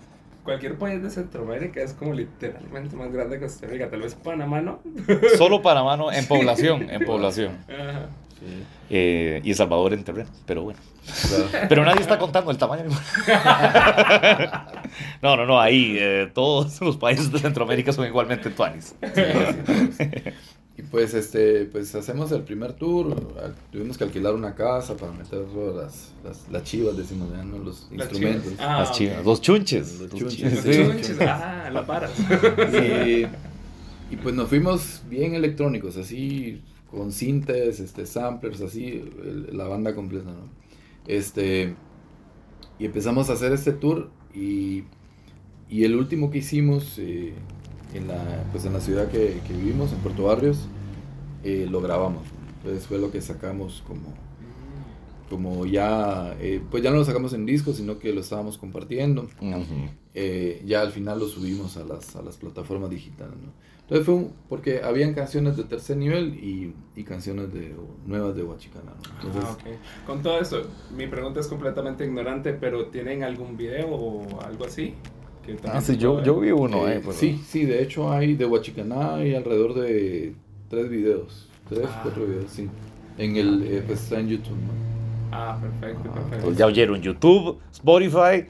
cualquier 0.46 0.78
país 0.78 1.02
de 1.02 1.10
Centroamérica 1.10 1.82
es 1.82 1.92
como 1.92 2.14
literalmente 2.14 2.96
más 2.96 3.12
grande 3.12 3.38
que 3.38 3.44
Costa 3.44 3.66
Rica. 3.66 3.90
Tal 3.90 4.00
vez 4.00 4.14
Panamá, 4.14 4.62
¿no? 4.62 4.80
solo 5.36 5.60
para 5.60 5.82
mano 5.82 6.10
en 6.10 6.24
población, 6.26 6.88
en 6.88 7.04
población. 7.04 7.58
Ajá. 7.68 8.06
Sí, 8.40 8.64
Eh, 8.90 9.40
y 9.44 9.50
El 9.50 9.56
Salvador 9.56 9.92
en 9.94 10.04
terreno, 10.04 10.30
pero 10.46 10.62
bueno. 10.62 10.78
claro. 11.28 11.44
Pero 11.68 11.84
nadie 11.84 12.00
está 12.02 12.18
contando 12.18 12.50
el 12.50 12.58
tamaño. 12.58 12.84
No, 15.22 15.36
no, 15.36 15.46
no, 15.46 15.60
ahí 15.60 15.96
eh, 15.98 16.30
todos 16.34 16.80
los 16.80 16.96
países 16.96 17.30
de 17.32 17.38
Centroamérica 17.38 17.92
son 17.92 18.06
igualmente 18.06 18.50
tuanis. 18.50 18.94
Sí, 19.14 19.22
sí, 19.66 19.92
sí. 19.96 20.10
Y 20.78 20.82
pues 20.82 21.14
este, 21.14 21.64
pues 21.64 21.94
hacemos 21.94 22.30
el 22.32 22.42
primer 22.42 22.74
tour, 22.74 23.06
al- 23.42 23.54
tuvimos 23.72 23.96
que 23.96 24.04
alquilar 24.04 24.34
una 24.34 24.54
casa 24.54 24.94
para 24.96 25.10
meter 25.12 25.44
todas 25.46 25.74
las, 25.74 26.12
las, 26.22 26.50
las 26.50 26.64
chivas, 26.64 26.96
decimos, 26.98 27.30
¿ya? 27.32 27.42
¿no? 27.44 27.58
los 27.58 27.88
Las 27.92 28.10
instrumentos. 28.10 28.50
chivas. 28.52 28.60
Ah, 28.60 28.78
Las 28.80 28.92
chivas, 28.92 29.24
los 29.24 29.40
chunches. 29.40 30.00
Los 30.00 30.12
Los 30.12 30.20
chunches. 30.20 30.52
Los 30.66 30.74
sí. 30.76 30.82
chunches, 30.84 31.16
ah, 31.22 31.70
las 31.72 31.86
varas. 31.86 32.10
Y, 33.08 33.26
y 34.12 34.16
pues 34.22 34.34
nos 34.34 34.48
fuimos 34.50 35.02
bien 35.08 35.34
electrónicos, 35.34 35.96
así, 35.96 36.60
con 36.90 37.10
sintes, 37.10 37.80
este, 37.80 38.04
samplers, 38.04 38.60
así, 38.60 39.02
el- 39.24 39.56
la 39.56 39.64
banda 39.68 39.94
completa, 39.94 40.30
¿no? 40.30 40.48
Este, 41.06 41.74
y 42.78 42.84
empezamos 42.84 43.30
a 43.30 43.32
hacer 43.32 43.52
este 43.52 43.72
tour 43.72 44.10
y, 44.34 44.84
y 45.70 45.84
el 45.84 45.96
último 45.96 46.30
que 46.30 46.38
hicimos 46.38 46.98
eh, 46.98 47.32
en, 47.96 48.08
la, 48.08 48.48
pues 48.52 48.64
en 48.64 48.72
la 48.72 48.80
ciudad 48.80 49.08
que, 49.08 49.40
que 49.46 49.52
vivimos, 49.54 49.92
en 49.92 49.98
Puerto 49.98 50.24
Barrios, 50.24 50.58
eh, 51.42 51.66
lo 51.70 51.80
grabamos. 51.80 52.22
Entonces 52.62 52.86
fue 52.86 52.98
lo 52.98 53.10
que 53.10 53.20
sacamos 53.20 53.82
como, 53.86 54.14
como 55.28 55.66
ya, 55.66 56.36
eh, 56.40 56.62
pues 56.70 56.82
ya 56.82 56.90
no 56.90 56.96
lo 56.98 57.04
sacamos 57.04 57.32
en 57.32 57.46
disco, 57.46 57.72
sino 57.72 57.98
que 57.98 58.12
lo 58.12 58.20
estábamos 58.20 58.58
compartiendo 58.58 59.22
Ujú. 59.40 59.88
eh, 60.14 60.62
ya 60.64 60.82
al 60.82 60.92
final 60.92 61.18
lo 61.18 61.26
subimos 61.26 61.76
a 61.76 61.84
las, 61.84 62.14
a 62.14 62.22
las 62.22 62.36
plataformas 62.36 62.90
digitales, 62.90 63.34
¿no? 63.42 63.50
Entonces 63.82 64.04
fue 64.06 64.14
un- 64.14 64.32
porque 64.48 64.82
habían 64.82 65.14
canciones 65.14 65.56
de 65.56 65.64
tercer 65.64 65.96
nivel 65.96 66.34
y, 66.42 66.74
y 66.96 67.04
canciones 67.04 67.52
de, 67.52 67.74
nuevas 68.06 68.34
de 68.36 68.42
Huachicana, 68.44 68.92
¿no? 68.96 69.02
Entonces, 69.14 69.42
Ah, 69.44 69.52
ok. 69.52 70.06
Con 70.06 70.22
todo 70.22 70.40
esto, 70.40 70.62
mi 70.90 71.06
pregunta 71.06 71.40
es 71.40 71.46
completamente 71.48 72.04
ignorante, 72.04 72.52
pero 72.52 72.86
¿tienen 72.86 73.22
algún 73.24 73.56
video 73.56 73.88
o 73.90 74.40
algo 74.40 74.64
así? 74.64 74.94
Que 75.46 75.56
Ah, 75.64 75.80
sí, 75.80 75.96
yo, 75.96 76.22
yo 76.24 76.40
vi 76.40 76.50
uno, 76.50 76.88
eh, 76.88 76.96
eh, 76.96 77.00
pero- 77.00 77.12
sí, 77.12 77.40
sí, 77.46 77.64
de 77.64 77.82
hecho 77.82 78.10
hay 78.10 78.34
de 78.34 78.44
Huachicaná 78.46 79.14
hay 79.14 79.34
alrededor 79.34 79.74
de 79.74 80.34
tres 80.68 80.88
videos, 80.90 81.48
tres, 81.68 81.84
Ah. 81.88 82.00
cuatro 82.02 82.26
videos, 82.26 82.50
sí. 82.50 82.68
En 83.16 83.36
el, 83.36 83.62
eh, 83.62 83.82
pues 83.86 84.02
está 84.02 84.18
en 84.20 84.28
YouTube, 84.28 84.56
¿no? 84.56 84.72
Ah, 85.32 85.58
perfecto, 85.60 86.02
perfecto. 86.10 86.34
Entonces 86.36 86.58
ya 86.58 86.66
oyeron 86.66 87.00
YouTube, 87.00 87.58
Spotify, 87.72 88.46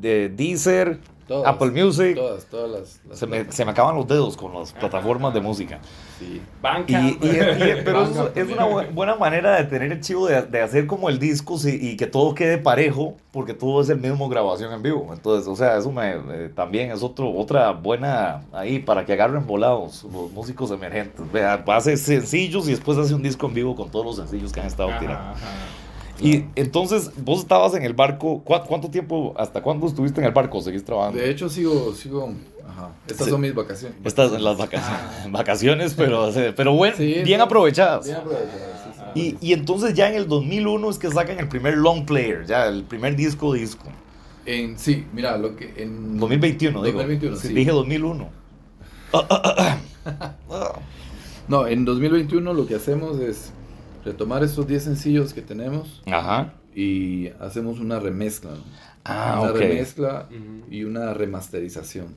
de 0.00 0.28
Deezer, 0.28 0.98
Todas, 1.30 1.46
Apple 1.54 1.70
Music. 1.70 2.16
Todas, 2.16 2.44
todas 2.46 2.70
las. 2.70 3.00
las 3.08 3.18
Se 3.20 3.26
me, 3.28 3.52
se 3.52 3.64
me 3.64 3.70
acaban 3.70 3.94
los 3.94 4.06
dedos 4.08 4.36
con 4.36 4.52
las 4.52 4.72
plataformas 4.72 5.32
de 5.32 5.40
música. 5.40 5.78
Sí. 6.18 6.24
Y, 6.24 6.40
Bandcamp. 6.60 7.24
y- 7.24 7.26
y- 7.28 7.38
pero 7.84 8.02
eso 8.02 8.14
Bandcamp 8.24 8.36
es 8.36 8.48
una 8.52 8.66
bu- 8.66 8.92
buena 8.92 9.14
manera 9.14 9.56
de 9.56 9.64
tener 9.64 9.92
el 9.92 10.00
chivo 10.00 10.26
de, 10.26 10.42
de 10.42 10.60
hacer 10.60 10.88
como 10.88 11.08
el 11.08 11.20
disco 11.20 11.56
y 11.64 11.96
que 11.96 12.08
todo 12.08 12.34
quede 12.34 12.58
parejo, 12.58 13.14
porque 13.30 13.54
todo 13.54 13.80
es 13.80 13.88
el 13.90 14.00
mismo 14.00 14.28
grabación 14.28 14.72
en 14.72 14.82
vivo. 14.82 15.08
Entonces, 15.12 15.46
o 15.46 15.54
sea, 15.54 15.76
eso 15.78 15.92
me, 15.92 16.10
eh, 16.14 16.50
también 16.52 16.90
es 16.90 17.00
otro, 17.02 17.32
otra 17.32 17.70
buena 17.70 18.42
ahí 18.52 18.80
para 18.80 19.06
que 19.06 19.12
agarren 19.12 19.46
volados 19.46 20.02
los 20.12 20.32
músicos 20.32 20.72
emergentes. 20.72 21.30
Vea, 21.30 21.62
hace 21.68 21.96
sencillos 21.96 22.66
y 22.66 22.72
después 22.72 22.98
hace 22.98 23.14
un 23.14 23.22
disco 23.22 23.46
en 23.46 23.54
vivo 23.54 23.76
con 23.76 23.88
todos 23.88 24.04
los 24.04 24.16
sencillos 24.16 24.52
que 24.52 24.60
han 24.60 24.66
estado 24.66 24.90
tirando. 24.98 25.20
Ajá, 25.22 25.30
ajá. 25.32 25.46
Y 26.20 26.44
entonces, 26.56 27.10
vos 27.22 27.40
estabas 27.40 27.74
en 27.74 27.82
el 27.82 27.94
barco, 27.94 28.42
¿cuá- 28.44 28.62
¿cuánto 28.64 28.90
tiempo, 28.90 29.32
hasta 29.36 29.62
cuándo 29.62 29.86
estuviste 29.86 30.20
en 30.20 30.26
el 30.26 30.32
barco? 30.32 30.60
¿Seguís 30.60 30.84
trabajando? 30.84 31.18
De 31.18 31.30
hecho, 31.30 31.48
sigo, 31.48 31.94
sigo. 31.94 32.32
Ajá. 32.68 32.90
Estas 33.08 33.24
Sí. 33.26 33.30
son 33.32 33.40
mis 33.40 33.54
vacaciones. 33.54 33.98
Estás 34.04 34.32
en 34.32 34.44
las 34.44 34.56
vacaciones, 34.56 35.00
vacaciones 35.32 35.94
pero, 35.94 36.30
pero 36.56 36.72
bueno, 36.74 36.96
Sí, 36.96 37.22
bien 37.24 37.40
aprovechadas. 37.40 38.04
Bien 38.04 38.16
aprovechadas, 38.18 38.94
sí. 39.14 39.36
Y, 39.40 39.48
y 39.48 39.52
entonces 39.54 39.94
ya 39.94 40.08
en 40.08 40.14
el 40.14 40.28
2001 40.28 40.88
es 40.90 40.98
que 40.98 41.10
sacan 41.10 41.38
el 41.40 41.48
primer 41.48 41.76
long 41.76 42.04
player, 42.06 42.46
ya 42.46 42.66
el 42.66 42.84
primer 42.84 43.16
disco 43.16 43.52
disco. 43.54 43.86
En, 44.46 44.78
sí, 44.78 45.04
mira, 45.12 45.36
lo 45.36 45.56
que. 45.56 45.72
En 45.76 46.18
2021, 46.18 46.82
digo. 46.82 46.98
2021, 46.98 47.36
Sí, 47.36 47.48
sí. 47.48 47.54
Dije 47.54 47.70
2001. 47.72 48.28
No, 51.48 51.66
en 51.66 51.84
2021 51.84 52.52
lo 52.54 52.66
que 52.66 52.76
hacemos 52.76 53.18
es 53.18 53.52
retomar 54.04 54.42
estos 54.44 54.66
10 54.66 54.82
sencillos 54.84 55.34
que 55.34 55.42
tenemos 55.42 56.02
Ajá. 56.06 56.54
y 56.74 57.28
hacemos 57.40 57.80
una 57.80 57.98
remezcla. 58.00 58.50
¿no? 58.52 58.62
Ah, 59.04 59.38
una 59.42 59.50
ok. 59.52 59.56
remezcla 59.58 60.28
y 60.70 60.84
una 60.84 61.14
remasterización. 61.14 62.14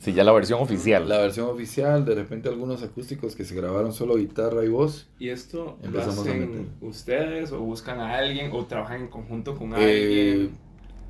Sí, 0.00 0.14
ya 0.14 0.24
la 0.24 0.32
versión 0.32 0.60
oficial. 0.62 1.06
La 1.06 1.18
versión 1.18 1.46
oficial, 1.48 2.06
de 2.06 2.14
repente 2.14 2.48
algunos 2.48 2.82
acústicos 2.82 3.36
que 3.36 3.44
se 3.44 3.54
grabaron 3.54 3.92
solo 3.92 4.16
guitarra 4.16 4.64
y 4.64 4.68
voz. 4.68 5.06
¿Y 5.18 5.28
esto 5.28 5.76
lo 5.82 5.86
Empezamos 5.86 6.18
a 6.18 6.20
hacen 6.22 6.40
meter. 6.50 6.66
ustedes 6.80 7.52
o 7.52 7.60
buscan 7.60 8.00
a 8.00 8.16
alguien 8.16 8.52
o 8.54 8.64
trabajan 8.64 9.02
en 9.02 9.08
conjunto 9.08 9.56
con 9.56 9.72
eh, 9.72 9.74
alguien? 9.76 10.50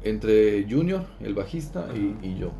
entre 0.02 0.66
Junior, 0.68 1.04
el 1.20 1.34
bajista, 1.34 1.86
y, 1.94 2.26
y 2.26 2.38
yo. 2.38 2.50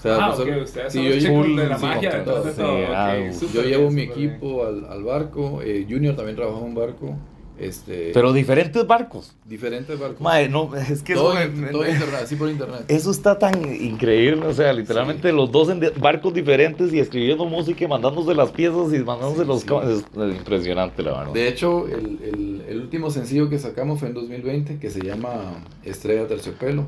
O 0.00 0.02
sea, 0.02 0.16
ah, 0.16 0.28
nosotros- 0.30 0.56
ok, 0.56 0.62
ustedes 0.64 0.92
sí, 0.94 0.98
son 0.98 1.06
yo 1.08 1.18
chicos 1.18 1.56
de 1.56 1.68
la 1.68 1.78
sí, 1.78 1.84
magia 1.84 2.24
todo. 2.24 2.40
todo. 2.42 2.52
Sí, 2.52 2.62
ah, 2.88 3.16
súper 3.32 3.48
yo 3.54 3.60
bien, 3.62 3.70
llevo 3.78 3.90
mi 3.90 3.96
bien. 4.06 4.10
equipo 4.10 4.64
al, 4.64 4.86
al 4.86 5.04
barco. 5.04 5.60
eh, 5.62 5.86
Junior 5.88 6.16
también 6.16 6.36
trabaja 6.36 6.58
en 6.58 6.64
un 6.64 6.74
barco. 6.74 7.16
Este, 7.58 8.12
Pero 8.14 8.32
diferentes 8.32 8.86
barcos. 8.86 9.36
diferentes 9.44 9.98
barcos. 10.00 10.22
Mae, 10.22 10.48
no, 10.48 10.74
es 10.74 11.02
que 11.02 11.12
todo, 11.12 11.38
eso, 11.38 11.50
todo 11.70 11.82
me- 11.82 11.90
internet, 11.90 12.20
así 12.22 12.36
por 12.36 12.48
internet. 12.48 12.84
eso 12.88 13.10
está 13.10 13.38
tan 13.38 13.62
increíble. 13.74 14.46
O 14.46 14.54
sea, 14.54 14.72
literalmente 14.72 15.30
los 15.30 15.52
dos 15.52 15.68
en 15.68 15.80
de- 15.80 15.90
barcos 15.90 16.32
diferentes 16.32 16.90
y 16.94 16.98
escribiendo 17.00 17.44
música 17.44 17.84
y 17.84 17.86
mandándose 17.86 18.34
las 18.34 18.50
piezas 18.52 18.94
y 18.94 19.00
mandándose 19.00 19.42
Sí, 19.42 19.46
los... 19.46 19.60
sí. 19.60 19.68
es 20.16 20.36
impresionante, 20.38 21.02
la 21.02 21.18
verdad. 21.18 21.32
De 21.34 21.46
hecho, 21.48 21.86
el, 21.86 22.18
el- 22.24 22.62
el 22.66 22.80
último 22.80 23.10
sencillo 23.10 23.50
que 23.50 23.58
sacamos 23.58 23.98
fue 24.00 24.08
en 24.08 24.14
2020, 24.14 24.78
que 24.78 24.88
se 24.88 25.02
llama 25.02 25.62
Estrella 25.84 26.26
Terciopelo. 26.26 26.86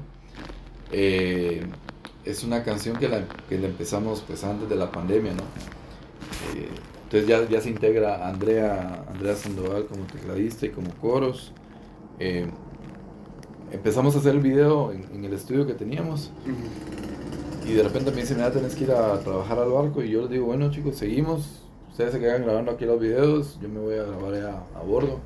Eh, 0.91 1.63
es 2.25 2.45
una 2.45 2.63
canción 2.63 2.97
que 2.97 3.09
la, 3.09 3.25
que 3.49 3.59
la 3.59 3.67
empezamos 3.67 4.23
pues, 4.27 4.45
antes 4.45 4.69
de 4.69 4.77
la 4.77 4.91
pandemia, 4.91 5.33
¿no? 5.33 5.43
Eh, 6.55 6.69
entonces 7.05 7.29
ya, 7.29 7.49
ya 7.49 7.61
se 7.61 7.71
integra 7.71 8.27
Andrea, 8.29 9.05
Andrea 9.09 9.35
Sandoval 9.35 9.87
como 9.87 10.05
tecladista 10.05 10.67
y 10.67 10.71
como 10.71 10.91
coros. 10.95 11.53
Eh, 12.19 12.47
empezamos 13.71 14.15
a 14.15 14.19
hacer 14.19 14.35
el 14.35 14.41
video 14.41 14.93
en, 14.93 15.05
en 15.15 15.25
el 15.25 15.33
estudio 15.33 15.67
que 15.67 15.75
teníamos 15.75 16.31
y 17.67 17.75
de 17.75 17.83
repente 17.83 18.11
me 18.11 18.23
dicen, 18.23 18.39
mira, 18.39 18.51
tenés 18.51 18.75
que 18.75 18.85
ir 18.85 18.93
a 18.93 19.19
trabajar 19.21 19.59
al 19.59 19.71
barco. 19.71 20.03
Y 20.03 20.11
yo 20.11 20.23
les 20.23 20.31
digo, 20.31 20.47
bueno, 20.47 20.71
chicos, 20.71 20.97
seguimos. 20.97 21.63
Ustedes 21.91 22.13
se 22.13 22.21
quedan 22.21 22.43
grabando 22.43 22.73
aquí 22.73 22.85
los 22.85 22.99
videos. 22.99 23.59
Yo 23.61 23.69
me 23.69 23.81
voy 23.81 23.95
a 23.95 24.05
grabar 24.05 24.35
allá 24.35 24.63
a 24.75 24.83
bordo. 24.83 25.21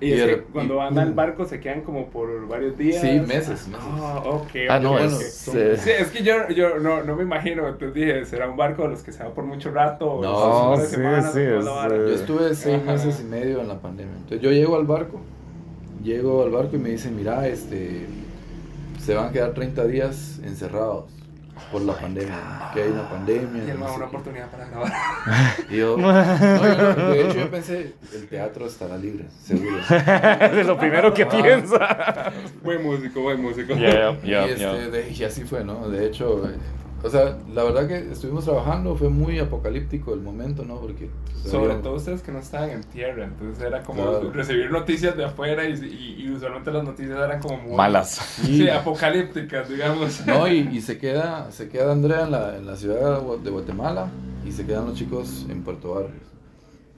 Y, 0.00 0.08
Y 0.08 0.12
es 0.12 0.20
de 0.20 0.26
que 0.36 0.42
cuando 0.42 0.74
y 0.74 0.76
van 0.76 0.98
al 0.98 1.12
barco 1.14 1.44
se 1.46 1.58
quedan 1.60 1.80
como 1.82 2.06
por 2.08 2.46
varios 2.48 2.76
días. 2.76 3.00
Sí, 3.00 3.18
meses, 3.20 3.66
meses. 3.68 3.70
Ah, 3.74 4.22
ok. 4.24 4.50
Ah, 4.68 4.78
no, 4.78 4.94
ok. 4.94 5.00
es- 5.00 5.34
son- 5.34 5.56
eh, 5.58 5.76
Sí, 5.78 5.90
es 5.90 6.08
que 6.10 6.22
yo, 6.22 6.48
yo 6.50 6.78
no, 6.78 7.02
no 7.02 7.16
me 7.16 7.22
imagino, 7.22 7.66
entonces 7.66 7.94
dije, 7.94 8.24
¿será 8.26 8.48
un 8.50 8.56
barco 8.56 8.82
de 8.82 8.88
los 8.90 9.02
que 9.02 9.12
se 9.12 9.24
va 9.24 9.30
por 9.30 9.44
mucho 9.44 9.70
rato? 9.70 10.20
No, 10.22 10.76
sí, 10.78 10.86
semana, 10.86 11.22
sí, 11.32 11.40
eh, 11.40 11.58
Yo 12.08 12.14
estuve 12.14 12.54
seis 12.54 12.76
Ajá. 12.82 12.92
meses 12.92 13.20
y 13.20 13.24
medio 13.24 13.60
en 13.60 13.68
la 13.68 13.78
pandemia. 13.80 14.14
Entonces 14.16 14.40
yo 14.42 14.50
llego 14.50 14.76
al 14.76 14.84
barco, 14.84 15.20
llego 16.02 16.42
al 16.42 16.50
barco 16.50 16.76
y 16.76 16.78
me 16.78 16.90
dicen, 16.90 17.16
mira, 17.16 17.46
este, 17.48 18.06
se 19.00 19.14
van 19.14 19.26
a 19.28 19.32
quedar 19.32 19.54
30 19.54 19.84
días 19.86 20.40
encerrados 20.44 21.04
por 21.72 21.82
la 21.82 21.94
pandemia. 21.94 22.70
Que 22.74 22.82
hay 22.82 22.90
una 22.90 23.08
pandemia. 23.08 23.64
Y 23.64 23.70
él 23.70 23.74
me 23.78 23.80
no 23.80 23.84
da 23.86 23.90
sé 23.90 23.96
una 23.96 24.04
qué". 24.04 24.08
oportunidad 24.10 24.50
para 24.50 24.64
grabar. 24.66 24.92
Y 25.70 25.76
yo, 25.78 25.96
no, 25.98 26.12
yo 26.12 26.96
no, 26.96 27.10
de 27.10 27.20
hecho 27.22 27.38
yo 27.38 27.50
pensé, 27.50 27.94
el 28.14 28.28
teatro 28.28 28.66
estará 28.66 28.96
libre, 28.96 29.24
seguro. 29.42 29.76
de 30.54 30.64
lo 30.64 30.78
primero 30.78 31.12
que 31.14 31.22
Ah. 31.24 31.28
piensa. 31.28 32.32
buen 32.62 32.82
músico, 32.82 33.20
buen 33.22 33.40
músico. 33.42 33.74
Yeah, 33.74 34.16
y, 34.22 34.32
este, 34.32 34.56
yeah. 34.58 34.72
de- 34.74 35.10
y 35.10 35.24
así 35.24 35.44
fue, 35.44 35.64
¿no? 35.64 35.88
De 35.88 36.06
hecho, 36.06 36.48
eh, 36.48 36.54
o 37.06 37.10
sea, 37.10 37.38
la 37.54 37.62
verdad 37.64 37.86
que 37.88 38.12
estuvimos 38.12 38.44
trabajando, 38.44 38.94
fue 38.96 39.08
muy 39.08 39.38
apocalíptico 39.38 40.12
el 40.14 40.20
momento, 40.20 40.64
¿no? 40.64 40.80
Porque... 40.80 41.08
pues, 41.32 41.50
Sobre 41.52 41.72
había- 41.72 41.82
todo 41.82 41.94
ustedes 41.94 42.22
que 42.22 42.32
no 42.32 42.38
estaban 42.38 42.70
en 42.70 42.82
tierra, 42.84 43.24
entonces 43.24 43.62
era 43.62 43.82
como 43.82 44.02
Claro. 44.02 44.30
recibir 44.32 44.70
noticias 44.70 45.16
de 45.16 45.24
afuera 45.24 45.64
y, 45.68 45.72
y, 45.74 46.24
y 46.24 46.30
usualmente 46.30 46.70
las 46.70 46.84
noticias 46.84 47.16
eran 47.18 47.40
como 47.40 47.58
muy... 47.58 47.76
Malas. 47.76 48.10
Sí, 48.44 48.68
apocalípticas, 48.68 49.68
digamos. 49.68 50.26
No, 50.26 50.46
y, 50.48 50.58
y 50.72 50.80
se 50.80 50.98
queda 50.98 51.50
se 51.52 51.68
queda 51.68 51.92
Andrea 51.92 52.22
en 52.24 52.30
la, 52.32 52.56
en 52.56 52.66
la 52.66 52.76
ciudad 52.76 52.96
de 53.20 53.26
Gua- 53.26 53.40
de 53.42 53.50
Guatemala 53.50 54.08
y 54.46 54.52
se 54.52 54.66
quedan 54.66 54.86
los 54.86 54.94
chicos 54.98 55.46
en 55.48 55.62
Puerto 55.62 55.94
Barrios. 55.94 56.12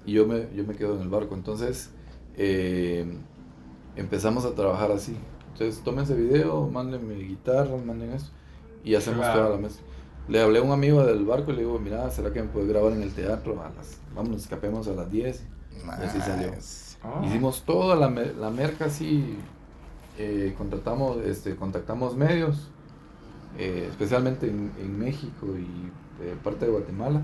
Y 0.06 0.12
yo 0.12 0.26
me, 0.26 0.46
yo 0.56 0.64
me 0.64 0.74
quedo 0.74 0.94
en 0.96 1.02
el 1.02 1.08
barco. 1.08 1.34
Entonces 1.34 1.90
eh, 2.36 3.04
empezamos 3.96 4.44
a 4.44 4.54
trabajar 4.54 4.90
así. 4.92 5.16
Entonces 5.52 5.82
tomen 5.82 6.04
ese 6.04 6.14
video, 6.14 6.68
mándenme 6.68 7.14
guitarra, 7.14 7.76
manden 7.84 8.12
eso 8.12 8.30
y 8.84 8.94
hacemos 8.94 9.20
Claro. 9.20 9.40
toda 9.40 9.50
la 9.56 9.56
mesa. 9.62 9.80
Le 10.28 10.40
hablé 10.42 10.58
a 10.58 10.62
un 10.62 10.72
amigo 10.72 11.04
del 11.04 11.24
barco 11.24 11.52
y 11.52 11.54
le 11.54 11.60
digo, 11.62 11.78
mira, 11.78 12.10
¿será 12.10 12.32
que 12.32 12.42
me 12.42 12.48
puedes 12.48 12.68
grabar 12.68 12.92
en 12.92 13.02
el 13.02 13.12
teatro? 13.12 13.60
A 13.62 13.70
las, 13.76 13.98
vamos, 14.14 14.36
escapemos 14.42 14.86
a 14.88 14.92
las 14.92 15.10
10. 15.10 15.42
Y 15.86 15.88
así 16.04 16.20
salió. 16.20 16.52
Hicimos 17.24 17.62
toda 17.62 17.96
la, 17.96 18.10
la 18.10 18.50
merca 18.50 18.86
así, 18.86 19.36
eh, 20.18 20.54
contratamos, 20.58 21.18
este, 21.24 21.54
contactamos 21.56 22.16
medios, 22.16 22.70
eh, 23.56 23.86
especialmente 23.88 24.48
en, 24.48 24.72
en 24.80 24.98
México 24.98 25.46
y 25.56 26.24
eh, 26.24 26.34
parte 26.42 26.66
de 26.66 26.72
Guatemala, 26.72 27.22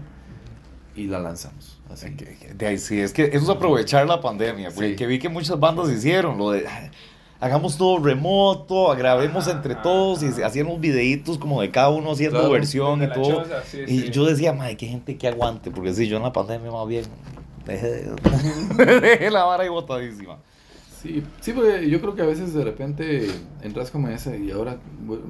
y 0.97 1.09
la 1.09 1.19
lanzamos. 1.19 1.83
Así. 1.91 2.09
De 2.55 2.67
ahí 2.67 2.79
sí, 2.79 3.01
es 3.01 3.13
que 3.13 3.25
eso 3.25 3.39
es 3.43 3.49
aprovechar 3.49 4.07
la 4.07 4.21
pandemia, 4.21 4.71
porque 4.71 4.91
Sí. 4.91 4.97
que 4.97 5.07
vi 5.09 5.19
que 5.19 5.29
muchas 5.29 5.59
bandas 5.59 5.91
hicieron, 5.91 6.39
lo 6.39 6.53
de 6.53 6.67
"Ay, 6.69 6.91
hagamos 7.41 7.77
todo 7.77 7.99
remoto, 8.03 8.95
grabemos 8.97 9.49
Ajá, 9.49 9.57
entre 9.59 9.75
ajá, 9.75 9.83
todos 9.83 10.23
y 10.23 10.61
unos 10.61 10.81
videitos 10.81 11.39
como 11.39 11.61
de 11.61 11.71
cada 11.71 11.91
uno 11.91 12.13
haciendo 12.13 12.39
Claro, 12.39 12.53
versión 12.53 13.03
y 13.03 13.09
todo. 13.13 13.43
choza, 13.43 13.63
sí, 13.71 13.83
Y 13.87 14.01
sí. 14.03 14.11
yo 14.11 14.25
decía, 14.25 14.53
madre, 14.53 14.77
qué 14.77 14.87
gente 14.87 15.17
que 15.17 15.29
aguante, 15.29 15.71
porque 15.71 15.93
sí, 15.95 16.09
yo 16.09 16.17
en 16.17 16.23
la 16.23 16.33
pandemia 16.33 16.71
más 16.71 16.87
bien 16.87 17.05
dejé, 17.67 18.07
dejé 18.77 19.31
la 19.31 19.45
vara 19.45 19.63
ahí 19.65 19.69
botadísima. 19.69 20.39
Sí, 21.03 21.23
sí, 21.41 21.53
porque 21.53 21.89
yo 21.91 22.01
creo 22.01 22.15
que 22.15 22.23
a 22.23 22.27
veces 22.27 22.55
de 22.55 22.65
repente 22.65 23.27
entras 23.63 23.91
como 23.91 24.09
en 24.09 24.15
ese 24.15 24.39
y 24.39 24.51
ahora 24.51 24.79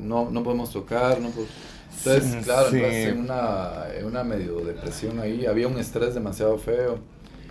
no, 0.00 0.30
no 0.30 0.42
podemos 0.44 0.70
tocar, 0.70 1.20
no 1.20 1.30
podemos- 1.30 1.50
Entonces, 1.98 2.32
Sí, 2.32 2.38
claro, 2.44 2.70
sí. 2.70 2.76
entras 2.76 2.94
en 2.94 3.18
una, 3.20 3.84
en 3.98 4.04
una 4.06 4.22
medio 4.24 4.60
depresión 4.60 5.18
ahí, 5.20 5.46
había 5.46 5.66
un 5.66 5.78
estrés 5.78 6.14
demasiado 6.14 6.58
feo, 6.58 6.98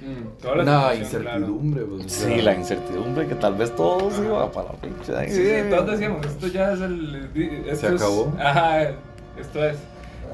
Mm, 0.03 0.41
una 0.61 0.91
situación, 0.91 1.21
claro. 1.21 1.39
incertidumbre. 1.39 1.83
pues, 1.85 2.11
Sí, 2.11 2.23
sea, 2.33 2.43
la 2.43 2.53
incertidumbre 2.55 3.27
que 3.27 3.35
tal 3.35 3.55
vez 3.55 3.75
todos 3.75 4.19
iba 4.19 4.51
para 4.51 4.67
la 4.73 4.73
pinche. 4.73 5.29
Sí, 5.29 5.45
sí, 5.45 5.69
todos 5.69 5.91
decíamos, 5.91 6.25
esto 6.25 6.47
ya 6.47 6.73
es 6.73 6.81
el... 6.81 7.29
esto 7.67 7.87
es- 7.87 8.01
acabó. 8.01 8.33
Ajá, 8.39 8.81
esto 9.39 9.65
es 9.65 9.77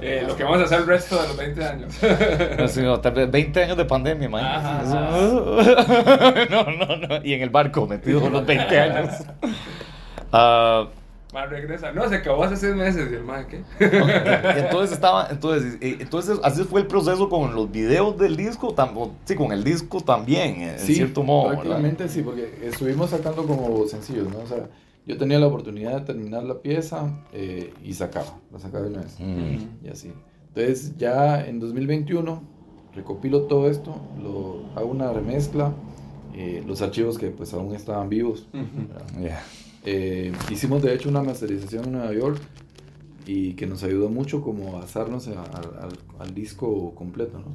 eh, 0.02 0.24
lo 0.26 0.36
que 0.36 0.44
vamos 0.46 0.62
a 0.62 0.64
hacer 0.64 0.80
el 0.80 0.88
resto 0.88 1.22
de 1.22 1.28
los 1.28 1.38
20 1.38 1.66
años. 1.66 1.94
Sí, 2.72 2.82
no, 2.82 3.00
tal 3.02 3.14
vez 3.14 3.30
20 3.30 3.64
años 3.64 3.78
de 3.78 3.86
pandemia, 3.86 4.30
man. 4.30 4.46
Ajá, 4.46 4.82
Eso- 4.84 5.58
No, 6.50 6.64
no, 6.72 6.96
no. 7.08 7.26
Y 7.26 7.34
en 7.34 7.42
el 7.42 7.50
barco 7.50 7.86
metido 7.86 8.22
los 8.30 8.46
20 8.46 8.80
años. 8.80 9.10
Ah, 10.32 10.88
Más 11.34 11.50
regresa. 11.50 11.92
No, 11.92 12.10
se 12.10 12.16
acabó 12.16 12.44
hace 12.44 12.56
6 12.58 12.76
meses. 12.76 13.08
Y 13.12 13.16
el 13.16 13.24
man, 13.24 13.46
¿qué? 13.48 13.58
y 13.80 14.60
entonces 14.60 14.92
estaba, 14.94 15.28
entonces, 15.30 15.78
entonces 15.82 16.40
así 16.44 16.64
fue 16.64 16.82
el 16.82 16.88
proceso 16.88 17.30
con 17.30 17.54
los 17.54 17.72
videos 17.72 18.18
del 18.18 18.36
disco, 18.36 18.76
tam- 18.76 19.12
sí, 19.26 19.36
con 19.36 19.52
el 19.52 19.64
disco 19.64 20.02
también, 20.02 20.62
en 20.62 20.80
Sí, 20.80 20.96
cierto 20.96 21.22
modo. 21.24 21.50
¿verdad? 21.50 21.62
prácticamente 21.64 22.10
sí, 22.10 22.22
porque 22.24 22.58
estuvimos 22.64 23.12
sacando 23.12 23.46
como 23.46 23.86
sencillos, 23.88 24.28
¿no? 24.30 24.40
O 24.40 24.48
sea, 24.48 24.68
yo 25.06 25.18
tenía 25.18 25.40
la 25.40 25.48
oportunidad 25.48 26.00
de 26.00 26.06
terminar 26.06 26.44
la 26.44 26.62
pieza 26.62 27.12
eh, 27.32 27.74
y 27.84 27.94
sacaba, 27.94 28.38
la 28.52 28.60
sacaba 28.60 28.84
de 28.86 28.90
una 28.92 29.02
vez. 29.02 29.16
Mm. 29.20 29.86
Y 29.86 29.90
así. 29.90 30.12
Entonces, 30.48 30.98
ya 30.98 31.46
en 31.46 31.60
2021 31.60 32.42
recopilo 32.96 33.44
todo 33.44 33.70
esto, 33.70 33.96
lo 34.22 34.64
hago 34.76 34.88
una 34.90 35.12
remezcla 35.14 35.72
eh, 36.34 36.64
los 36.66 36.82
archivos 36.82 37.18
que 37.20 37.28
pues 37.28 37.54
aún 37.54 37.74
estaban 37.76 38.10
vivos. 38.10 38.48
Ujú. 38.54 39.22
Yeah. 39.22 39.44
Eh, 39.86 40.34
hicimos 40.50 40.82
de 40.82 40.94
hecho 40.94 41.10
una 41.10 41.24
masterización 41.24 41.86
en 41.86 41.92
Nueva 41.94 42.14
York 42.14 42.40
y 43.26 43.54
que 43.54 43.66
nos 43.68 43.84
ayudó 43.84 44.10
mucho 44.10 44.42
como 44.42 44.78
a 44.78 44.84
asarnos 44.84 45.28
a- 45.28 45.32
a- 45.42 45.84
al, 45.86 45.90
al 46.20 46.34
disco 46.34 46.94
completo, 46.96 47.40
¿no? 47.40 47.46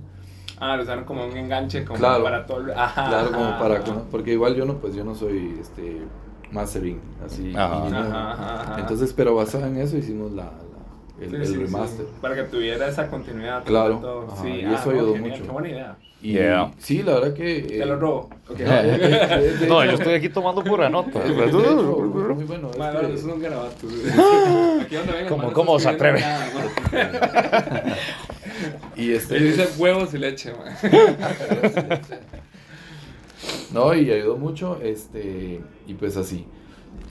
Ah, 0.59 0.77
lo 0.77 0.85
usaron 0.85 1.05
como 1.05 1.25
un 1.27 1.37
enganche 1.37 1.85
como 1.85 1.99
Claro. 1.99 2.23
para 2.25 2.47
todo. 2.47 2.61
el- 2.61 2.71
Ajá, 2.73 3.09
Claro, 3.09 3.33
como 3.33 3.45
ajá, 3.45 3.59
para, 3.59 3.75
ajá. 3.81 4.03
porque 4.11 4.33
igual 4.33 4.55
yo 4.55 4.65
no, 4.65 4.75
pues 4.79 4.95
yo 4.95 5.05
no 5.05 5.15
soy 5.15 5.57
este 5.61 6.03
mastering, 6.53 7.01
así. 7.25 7.53
Ajá. 7.57 7.87
y 7.87 7.91
no- 7.91 7.99
Ajá, 7.99 8.33
ajá, 8.33 8.63
ajá. 8.63 8.81
Entonces, 8.81 9.13
pero 9.13 9.35
basado 9.35 9.67
en 9.67 9.77
eso 9.79 9.97
hicimos 9.97 10.33
la, 10.33 10.45
la- 10.45 11.25
el, 11.25 11.31
Sí, 11.31 11.37
el 11.37 11.47
sí, 11.47 11.53
sí, 11.55 11.59
remaster. 11.61 12.07
Para 12.21 12.35
que 12.37 12.43
tuviera 12.45 12.89
esa 12.89 13.09
continuidad. 13.09 13.65
Claro, 13.65 13.99
todo. 13.99 14.27
ajá, 14.33 14.43
Sí, 14.43 14.49
y 14.49 14.65
ah, 14.65 14.75
eso 14.75 14.91
ayudó 14.91 15.15
genial, 15.15 15.31
mucho. 15.33 15.43
Qué 15.45 15.51
buena 15.51 15.69
idea. 15.69 15.97
Y 16.25 16.33
Yeah. 16.33 16.73
sí, 16.79 17.03
la 17.03 17.15
verdad 17.21 17.35
que... 17.35 17.59
eh, 17.59 17.63
Te 17.67 17.85
lo 17.85 17.97
robo. 17.99 18.31
No, 19.69 19.83
hecho- 19.83 19.85
yo 19.85 19.91
estoy 19.93 20.15
aquí 20.15 20.31
tomando 20.31 20.65
pura 20.65 20.89
nota. 20.89 21.23
hecho, 21.23 21.99
muy 22.35 22.45
bueno. 22.45 22.71
Ma, 22.79 22.89
este- 22.93 23.03
no, 23.03 23.09
esos 23.09 23.21
son 23.31 23.43
garabatos. 23.43 23.85
Aquí 24.81 24.95
donde 24.97 25.13
vengan, 25.13 25.29
¿Cómo- 25.29 25.53
cómo 25.53 25.79
se 25.79 25.91
escribiendo 25.91 26.27
atreve? 26.27 26.53
nada, 26.93 27.97
y 28.97 29.13
este... 29.13 29.37
Y 29.37 29.41
dice 29.43 29.69
huevos 29.79 30.15
y 30.15 30.19
leche, 30.19 30.53
man. 30.55 32.01
No, 33.73 33.95
y 33.95 34.11
ayudó 34.11 34.37
mucho, 34.39 34.79
este, 34.83 35.61
y 35.87 35.95
pues 35.95 36.17
así. 36.17 36.47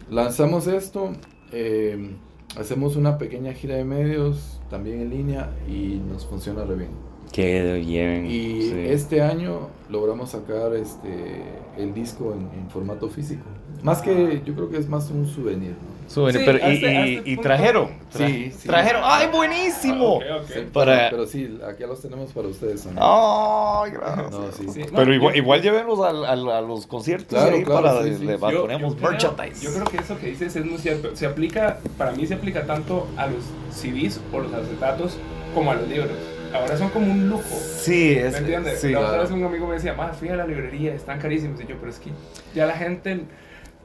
Lanzamos 0.10 0.66
esto, 0.68 1.12
eh, 1.52 2.16
hacemos 2.58 2.96
una 2.96 3.18
pequeña 3.20 3.54
gira 3.54 3.76
de 3.76 3.84
medios, 3.84 4.60
también 4.70 5.02
en 5.02 5.10
línea, 5.12 5.52
y 5.68 6.02
nos 6.10 6.26
funciona 6.26 6.64
re 6.64 6.76
bien. 6.76 7.13
Qué 7.34 7.82
bien. 7.86 8.26
Y 8.28 8.70
sí. 8.70 8.76
este 8.88 9.22
año 9.22 9.68
logramos 9.90 10.30
sacar 10.30 10.74
este, 10.76 11.44
el 11.78 11.94
disco 11.94 12.32
en, 12.34 12.42
en 12.60 12.70
formato 12.70 13.10
físico. 13.10 13.44
Más 13.82 14.02
que, 14.02 14.42
yo 14.46 14.54
creo 14.56 14.70
que 14.70 14.78
es 14.78 14.88
más 14.88 15.10
un 15.10 15.28
souvenir, 15.28 15.72
¿no? 15.72 15.94
Sí, 16.08 16.38
pero, 16.46 16.58
y, 16.60 16.62
hazte- 16.62 17.22
y- 17.26 17.38
trajeron. 17.38 17.88
Tra- 18.14 18.28
Sí, 18.28 18.52
sí. 18.56 18.68
Trajeron. 18.68 19.02
¡Ay, 19.04 19.28
buenísimo! 19.34 20.20
Ah, 20.22 20.42
Para- 20.72 20.96
pero, 20.98 21.10
pero 21.10 21.26
sí, 21.28 21.58
aquí 21.68 21.84
los 21.84 22.02
tenemos 22.02 22.32
para 22.34 22.48
ustedes. 22.50 22.88
¡Ay, 22.96 23.92
gracias! 23.92 24.32
No, 24.32 24.52
sí. 24.52 24.66
Sí, 24.70 24.80
no, 24.92 24.98
Pero 25.00 25.14
igual, 25.14 25.34
yo- 25.34 25.42
igual 25.42 25.62
llévenlos 25.62 26.00
al- 26.02 26.26
al- 26.26 26.50
a, 26.50 26.62
los 26.62 26.86
conciertos 26.86 27.30
Claro, 27.40 27.56
ahí 27.56 27.64
claro, 27.64 27.82
para 27.84 28.04
sí, 28.04 28.16
sí. 28.20 28.26
le 28.26 28.38
ponemos 28.38 28.96
creo- 28.96 29.10
merchandise. 29.12 29.62
Yo 29.66 29.74
creo 29.74 29.86
que 29.86 29.98
eso 29.98 30.18
que 30.20 30.28
dices 30.28 30.56
es 30.56 30.66
muy 30.66 30.78
cierto. 30.78 31.16
Se 31.16 31.26
aplica, 31.26 31.80
para 31.98 32.12
mí 32.12 32.28
se 32.28 32.36
aplica 32.36 32.66
tanto 32.66 33.08
a 33.18 33.26
los 33.28 33.44
CDs 33.72 34.20
o 34.32 34.40
los 34.40 34.54
acetatos 34.54 35.18
como 35.56 35.72
a 35.72 35.76
los 35.76 35.88
libros. 35.90 36.12
Ahora 36.54 36.78
son 36.78 36.90
como 36.90 37.12
un 37.12 37.30
lujo. 37.30 37.56
Sí, 37.80 38.14
¿Me 38.16 38.28
es. 38.28 38.36
entiendes? 38.36 38.80
Sí, 38.80 38.92
la 38.92 39.00
otra 39.00 39.10
claro. 39.10 39.24
vez 39.24 39.32
un 39.32 39.44
amigo 39.44 39.68
me 39.68 39.76
decía, 39.76 39.94
más 39.94 40.16
fui 40.18 40.30
a 40.30 40.36
la 40.36 40.46
librería, 40.46 40.94
están 40.94 41.20
carísimos. 41.20 41.60
Y 41.62 41.66
yo, 41.68 41.76
pero 41.80 41.90
es 41.92 42.00
que 42.00 42.12
ya 42.54 42.66
la 42.66 42.74
gente 42.74 43.22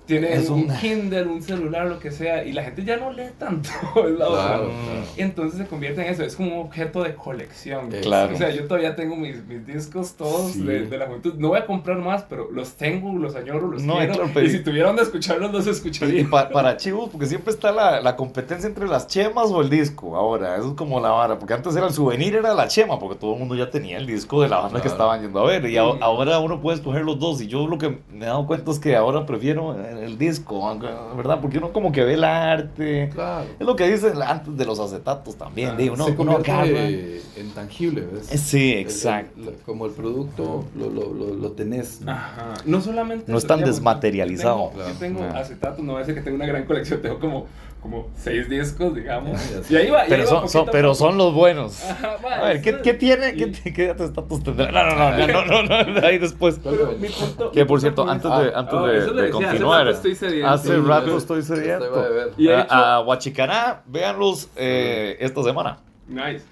tiene 0.09 0.33
Es 0.33 0.49
un 0.49 0.62
un- 0.71 0.77
Kindle, 0.79 1.25
un 1.27 1.42
celular, 1.42 1.87
lo 1.87 2.01
que 2.01 2.11
sea, 2.11 2.42
y 2.44 2.53
la 2.53 2.64
gente 2.64 2.83
ya 2.85 2.97
no 2.97 3.12
lee 3.12 3.29
tanto. 3.38 3.68
es 4.09 4.18
la 4.18 4.29
otra. 4.29 4.44
Claro, 4.47 4.64
claro. 4.64 4.71
Y 5.16 5.21
entonces 5.23 5.59
se 5.61 5.66
convierte 5.66 6.01
en 6.05 6.09
eso, 6.12 6.25
es 6.25 6.35
como 6.35 6.61
un 6.61 6.66
objeto 6.66 7.03
de 7.05 7.14
colección. 7.14 7.94
Eh, 7.94 8.01
Claro. 8.01 8.35
O 8.35 8.38
sea, 8.38 8.51
yo 8.51 8.66
todavía 8.66 8.97
tengo 8.97 9.14
mis, 9.16 9.44
mis 9.47 9.66
discos 9.66 10.14
todos 10.14 10.53
Sí. 10.53 10.62
de, 10.62 10.87
de 10.87 10.99
la 10.99 11.07
juventud. 11.07 11.35
No 11.37 11.49
voy 11.49 11.59
a 11.59 11.66
comprar 11.66 11.99
más, 11.99 12.23
pero 12.29 12.51
los 12.51 12.73
tengo, 12.73 13.12
los 13.18 13.37
añoro, 13.37 13.68
los 13.68 13.83
No, 13.83 13.97
quiero. 13.99 14.14
claro, 14.14 14.31
pero- 14.33 14.47
Y 14.47 14.51
si 14.51 14.61
tuviera 14.64 14.88
donde 14.88 15.03
escucharlos, 15.03 15.53
los 15.53 15.66
Y 15.66 15.71
escucharía. 15.71 16.27
pa- 16.29 16.49
para 16.49 16.77
chivos, 16.79 17.11
porque 17.11 17.27
siempre 17.27 17.53
está 17.53 17.71
la, 17.71 18.01
la 18.01 18.16
competencia 18.16 18.66
entre 18.66 18.88
las 18.88 19.07
chemas 19.07 19.51
o 19.51 19.61
el 19.61 19.68
disco. 19.71 20.16
Ahora, 20.16 20.57
eso 20.57 20.68
es 20.68 20.75
como 20.75 21.01
la 21.01 21.11
vara. 21.11 21.38
Porque 21.38 21.53
antes 21.55 21.77
era 21.77 21.87
el 21.87 21.92
souvenir, 21.92 22.35
era 22.35 22.55
la 22.55 22.66
chema, 22.66 22.99
porque 22.99 23.16
todo 23.16 23.35
el 23.35 23.38
mundo 23.40 23.55
ya 23.55 23.68
tenía 23.71 23.99
el 23.99 24.07
disco 24.07 24.40
de 24.42 24.49
la 24.49 24.59
banda 24.61 24.81
que 24.81 24.88
estaban 24.88 25.21
yendo 25.21 25.40
a 25.40 25.44
ver. 25.47 25.68
Y 25.68 25.77
a- 25.77 25.83
ahora 25.83 26.38
uno 26.38 26.61
puede 26.61 26.79
escoger 26.79 27.03
los 27.05 27.18
dos. 27.18 27.40
Y 27.42 27.47
yo 27.47 27.66
lo 27.66 27.77
que 27.77 27.99
me 28.11 28.25
he 28.25 28.29
dado 28.29 28.47
cuenta 28.47 28.71
es 28.71 28.79
que 28.79 28.97
ahora 28.97 29.27
prefiero 29.27 29.77
el 30.03 30.17
disco, 30.19 30.79
¿verdad? 31.17 31.41
Porque 31.41 31.59
uno 31.59 31.73
como 31.73 31.93
que 31.93 32.05
ve 32.05 32.15
el 32.15 32.25
arte. 32.25 33.11
Claro. 33.13 33.47
Es 33.59 33.67
lo 33.67 33.77
que 33.77 33.91
dicen 33.91 34.13
antes 34.23 34.57
de 34.57 34.65
los 34.65 34.79
acetatos 34.79 35.37
también. 35.37 35.77
Digo, 35.77 35.95
uno, 35.95 36.05
Se 36.07 36.11
uno 36.13 36.17
convierte 36.17 36.51
agarra. 36.53 36.89
en 37.37 37.51
tangible, 37.55 38.03
¿ves? 38.13 38.33
Eh, 38.33 38.39
Sí, 38.39 38.73
El- 38.73 38.79
el- 38.79 38.85
exacto. 38.85 39.53
como 39.67 39.87
el 39.87 39.93
producto 39.93 40.65
lo, 40.77 40.91
lo, 40.91 41.13
lo, 41.13 41.35
lo 41.35 41.53
tenés. 41.53 42.01
¿no? 42.01 42.13
Ajá. 42.13 42.55
No 42.65 42.81
solamente. 42.81 43.31
No 43.31 43.39
es 43.39 43.47
tan 43.47 43.59
digamos, 43.59 43.77
desmaterializado. 43.77 44.73
Yo 44.73 44.79
tengo, 44.79 44.89
yo 44.93 44.99
tengo 44.99 45.19
Claro. 45.21 45.39
acetatos, 45.39 45.85
no 45.85 45.93
voy 45.93 45.97
a 46.03 46.05
decir 46.05 46.15
que 46.15 46.23
tengo 46.23 46.37
una 46.37 46.47
gran 46.47 46.65
colección, 46.65 47.03
tengo 47.03 47.19
como, 47.19 47.47
como 47.81 48.09
seis 48.17 48.49
discos, 48.49 48.95
digamos. 48.95 49.41
Y 49.71 49.77
ahí 49.77 49.88
va. 49.91 50.05
y 50.07 50.09
Pero, 50.09 50.23
ahí 50.23 50.29
son, 50.29 50.49
son- 50.49 50.69
pero 50.71 50.95
son 50.95 51.17
los 51.17 51.33
buenos. 51.33 51.83
Ajá, 51.85 52.17
va, 52.25 52.35
A 52.35 52.45
ver, 52.49 52.61
¿qué, 52.62 52.81
qué 52.83 52.95
tiene? 52.95 53.35
y- 53.37 53.53
¿Qué, 53.53 53.73
qué 53.73 53.91
acetatos 53.91 54.43
tendrá? 54.43 54.71
No, 54.73 54.85
no, 54.85 55.11
no, 55.17 55.27
no, 55.27 55.45
no, 55.45 55.62
no, 55.85 56.01
no, 56.01 56.07
ahí 56.07 56.19
después. 56.19 56.61
Pero 56.62 56.93
mi 56.99 57.09
punto- 57.09 57.51
Que 57.53 57.64
por 57.64 57.81
cierto, 57.81 58.09
antes 58.09 58.31
de, 58.31 58.53
antes 58.55 58.75
Ah, 58.79 58.87
de, 58.87 58.93
de 58.93 59.01
decía, 59.01 59.23
hace 59.23 59.31
continuar, 59.31 59.85
rato 59.87 59.97
estoy 59.97 60.14
sediento. 60.14 60.49
hace 60.49 60.77
rato 60.79 61.17
estoy 61.17 61.43
sediento. 61.43 62.05
Y 62.37 62.45
de 62.49 62.55
A, 62.57 62.95
a 62.97 63.01
Huachicaná, 63.01 63.83
véanlos 63.87 64.49
eh, 64.57 65.17
esta 65.21 65.43
semana. 65.43 65.79
Nice. 66.09 66.45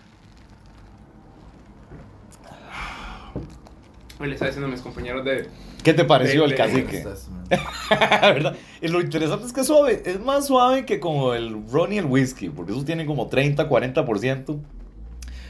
Hoy 4.18 4.28
le 4.28 4.32
estaba 4.34 4.48
diciendo 4.50 4.66
a 4.68 4.70
mis 4.70 4.80
compañeros 4.80 5.24
de. 5.24 5.48
¿Qué 5.82 5.92
te 5.92 6.04
pareció 6.04 6.40
De- 6.40 6.44
el 6.46 6.50
de- 6.52 6.56
cacique? 6.56 7.04
¿Verdad? 7.90 8.56
Y 8.80 8.88
lo 8.88 9.00
interesante 9.00 9.46
es 9.46 9.52
que 9.52 9.60
es 9.60 9.66
suave, 9.66 10.02
es 10.04 10.20
más 10.20 10.46
suave 10.46 10.84
que 10.86 10.98
como 11.00 11.34
el 11.34 11.68
ron 11.70 11.92
y 11.92 11.98
el 11.98 12.06
whisky, 12.06 12.48
porque 12.48 12.72
esos 12.72 12.84
tienen 12.84 13.06
como 13.06 13.28
30, 13.28 13.68
40%. 13.68 14.58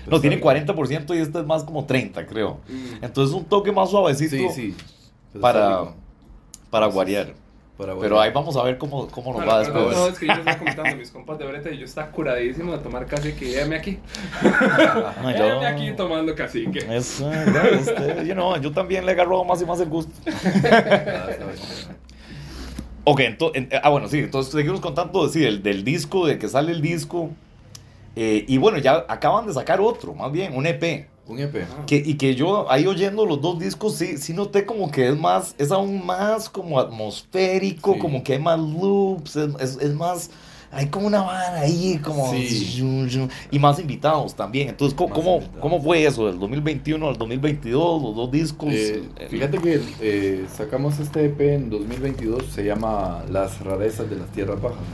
No, 0.08 0.20
tienen 0.20 0.40
40% 0.40 1.16
y 1.16 1.20
este 1.20 1.40
es 1.40 1.46
más 1.46 1.64
como 1.64 1.84
30, 1.84 2.26
creo. 2.26 2.60
Mm. 2.68 3.04
Entonces 3.04 3.34
un 3.34 3.44
toque 3.44 3.72
más 3.72 3.90
suavecito 3.90 4.36
Sí, 4.36 4.48
sí. 4.50 4.74
Para- 5.40 5.94
para 6.70 6.86
Entonces, 6.86 7.34
guarear. 7.76 7.96
Para 7.96 8.00
Pero 8.00 8.20
ahí 8.20 8.30
vamos 8.32 8.56
a 8.56 8.62
ver 8.62 8.78
cómo, 8.78 9.06
cómo 9.08 9.32
nos 9.32 9.44
Bueno, 9.44 9.52
va 9.52 9.62
pero 9.62 9.74
después. 9.88 9.96
no, 9.96 10.06
es 10.08 10.18
que 10.18 10.26
yo 10.26 10.32
les 10.32 10.38
estaba 10.40 10.58
comentando, 10.58 10.96
mis 10.96 11.10
compas 11.10 11.38
de 11.38 11.46
Breta 11.46 11.70
y 11.70 11.78
yo 11.78 11.84
estaba 11.84 12.10
curadísimo 12.10 12.72
de 12.72 12.78
tomar 12.78 13.06
cacique. 13.06 13.44
Llévame 13.50 13.76
aquí. 13.76 13.98
Yo- 14.42 15.30
Llévame 15.30 15.66
aquí 15.66 15.92
tomando 15.96 16.34
cacique. 16.34 16.78
Eso, 16.90 17.28
¿verdad? 17.28 17.66
Este, 17.74 18.26
you 18.26 18.32
know, 18.34 18.56
yo 18.60 18.72
también 18.72 19.04
le 19.04 19.12
agarro 19.12 19.44
más 19.44 19.60
y 19.60 19.66
más 19.66 19.80
el 19.80 19.88
gusto. 19.88 20.12
Ah. 20.64 21.26
Ok, 23.08 23.20
entonces, 23.20 23.68
ah, 23.84 23.88
bueno, 23.90 24.08
sí, 24.08 24.18
entonces 24.18 24.52
seguimos 24.52 24.80
contando 24.80 25.28
sí, 25.28 25.38
del, 25.38 25.62
del 25.62 25.84
disco, 25.84 26.26
de 26.26 26.38
que 26.40 26.48
sale 26.48 26.72
el 26.72 26.82
disco. 26.82 27.30
eh, 28.16 28.44
y 28.48 28.58
bueno, 28.58 28.78
ya 28.78 29.04
acaban 29.08 29.46
de 29.46 29.52
sacar 29.52 29.80
otro, 29.80 30.12
más 30.12 30.32
bien, 30.32 30.56
un 30.56 30.66
EP. 30.66 31.06
Un 31.28 31.40
EP. 31.40 31.66
Que, 31.86 31.96
y 31.96 32.14
que 32.14 32.34
yo 32.36 32.70
ahí 32.70 32.86
oyendo 32.86 33.26
los 33.26 33.40
dos 33.40 33.58
discos, 33.58 33.96
sí, 33.96 34.16
sí 34.18 34.32
noté 34.32 34.64
como 34.64 34.90
que 34.92 35.08
es 35.08 35.18
más, 35.18 35.54
es 35.58 35.72
aún 35.72 36.06
más 36.06 36.48
como 36.48 36.78
atmosférico, 36.78 37.94
Sí. 37.94 37.98
como 37.98 38.22
que 38.22 38.34
hay 38.34 38.38
más 38.38 38.60
loops, 38.60 39.34
es, 39.36 39.54
es- 39.60 39.76
es 39.82 39.94
más, 39.94 40.30
hay 40.76 40.88
como 40.88 41.06
una 41.06 41.22
vara 41.22 41.60
ahí, 41.60 41.98
como... 42.04 42.30
Sí. 42.30 42.82
y 43.50 43.58
más 43.58 43.78
invitados 43.78 44.34
también. 44.34 44.68
Entonces, 44.68 44.94
¿cómo, 44.94 45.14
cómo, 45.14 45.34
invitados. 45.36 45.60
cómo 45.62 45.82
fue 45.82 46.04
eso? 46.04 46.26
¿Del 46.26 46.38
2021 46.38 47.08
al 47.08 47.16
2022? 47.16 48.02
Los 48.02 48.14
dos 48.14 48.30
discos. 48.30 48.68
Eh, 48.70 49.02
eh, 49.16 49.26
fíjate 49.30 49.58
que 49.58 49.80
eh, 50.00 50.44
sacamos 50.54 50.98
este 50.98 51.24
EP 51.24 51.40
en 51.40 51.70
2022, 51.70 52.44
se 52.52 52.62
llama 52.62 53.24
Las 53.30 53.58
rarezas 53.62 54.10
de 54.10 54.16
las 54.16 54.28
tierras 54.32 54.60
bajas. 54.60 54.84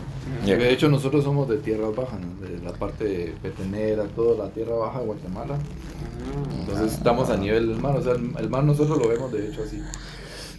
De 0.47 0.73
hecho, 0.73 0.89
nosotros 0.89 1.25
somos 1.25 1.49
de 1.49 1.57
tierras 1.57 1.95
bajas, 1.97 2.21
¿no? 2.21 2.47
de 2.47 2.63
la 2.63 2.73
parte 2.73 3.35
petenera, 3.43 4.05
toda 4.05 4.45
la 4.45 4.51
tierra 4.53 4.77
baja 4.77 5.01
de 5.01 5.07
Guatemala. 5.07 5.59
Entonces 6.61 6.93
estamos 6.93 7.29
a 7.29 7.37
nivel 7.37 7.69
del 7.69 7.81
mar, 7.81 7.97
o 7.97 8.03
sea, 8.03 8.13
el, 8.13 8.33
el 8.39 8.49
mar 8.49 8.63
nosotros 8.63 8.99
lo 8.99 9.09
vemos 9.09 9.33
de 9.33 9.49
hecho 9.49 9.63
así. 9.65 9.81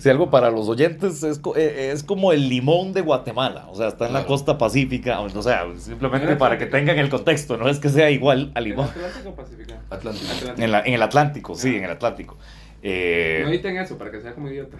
Si 0.03 0.09
algo 0.09 0.29
para 0.29 0.51
los 0.51 0.67
oyentes 0.67 1.23
es, 1.23 1.39
co- 1.39 1.55
eh, 1.55 1.91
es 1.93 2.03
como 2.03 2.33
el 2.33 2.49
limón 2.49 2.91
de 2.91 2.99
Guatemala, 2.99 3.67
o 3.69 3.75
sea, 3.75 3.87
está 3.87 4.07
en 4.07 4.11
la 4.11 4.25
costa 4.25 4.57
pacífica, 4.57 5.21
o 5.21 5.41
sea, 5.41 5.63
simplemente 5.77 6.35
para 6.35 6.57
que 6.57 6.65
tengan 6.65 6.99
el 6.99 7.07
contexto, 7.07 7.55
no 7.55 7.69
es 7.69 7.79
que 7.79 7.87
sea 7.87 8.09
igual 8.11 8.51
al 8.53 8.63
¿En 8.65 8.69
limón. 8.71 8.89
Atlántico 8.89 9.29
o 9.29 9.35
Pacífico? 9.35 9.73
Atlántico. 9.89 10.25
Atlántico. 10.33 10.61
En, 10.65 10.71
la- 10.73 10.81
en 10.81 10.93
el 10.93 11.01
Atlántico, 11.01 11.55
sí, 11.55 11.77
en 11.77 11.85
el 11.85 11.91
Atlántico. 11.91 12.37
Eh, 12.81 13.43
No 13.45 13.49
editen 13.49 13.77
eso 13.77 13.97
para 13.97 14.11
que 14.11 14.19
sea 14.19 14.33
como 14.33 14.49
idiota. 14.49 14.75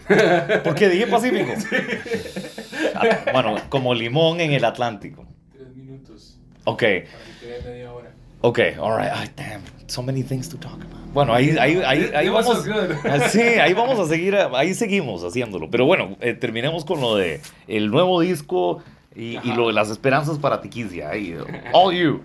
¿Por 0.62 0.75
qué 0.75 0.89
dije 0.89 1.07
Pacífico? 1.07 1.53
Ah, 2.93 3.19
Bueno, 3.31 3.55
como 3.69 3.93
limón 3.95 4.41
en 4.41 4.51
el 4.51 4.65
Atlántico. 4.65 5.25
Tres 5.53 5.73
minutos. 5.73 6.38
Ok, 6.65 6.79
Para 6.81 6.91
que 6.91 7.05
quede 7.39 7.62
media 7.71 7.93
hora. 7.93 8.12
Ok, 8.43 8.60
alright. 8.79 9.12
Ay, 9.13 9.29
damn, 9.36 9.62
so 9.88 10.01
many 10.03 10.21
things 10.23 10.47
to 10.49 10.58
talk 10.58 10.73
about. 10.75 11.03
Bueno, 11.13 11.34
ahí, 11.34 11.51
ahí, 11.60 11.77
ahí, 11.86 12.10
ahí 12.15 12.27
It 12.27 12.32
was 12.34 12.45
vamos. 12.47 12.67
Ah, 13.06 13.29
Sí, 13.29 13.39
ahí 13.41 13.73
vamos 13.73 13.99
a 13.99 14.08
seguir, 14.08 14.36
ahí 14.36 14.73
seguimos 14.73 15.23
haciéndolo. 15.23 15.69
Pero 15.69 15.86
bueno, 15.86 16.17
eh, 16.21 16.34
terminemos 16.34 16.86
con 16.86 17.01
lo 17.01 17.15
de 17.15 17.39
el 17.67 17.89
nuevo 17.91 18.19
disco 18.21 18.82
y, 19.15 19.38
y 19.47 19.53
lo 19.56 19.67
de 19.67 19.73
las 19.73 19.89
esperanzas 19.89 20.39
para 20.39 20.60
Tiquicia. 20.62 21.10
Ahí, 21.10 21.36
all 21.73 21.95
you. 21.95 22.21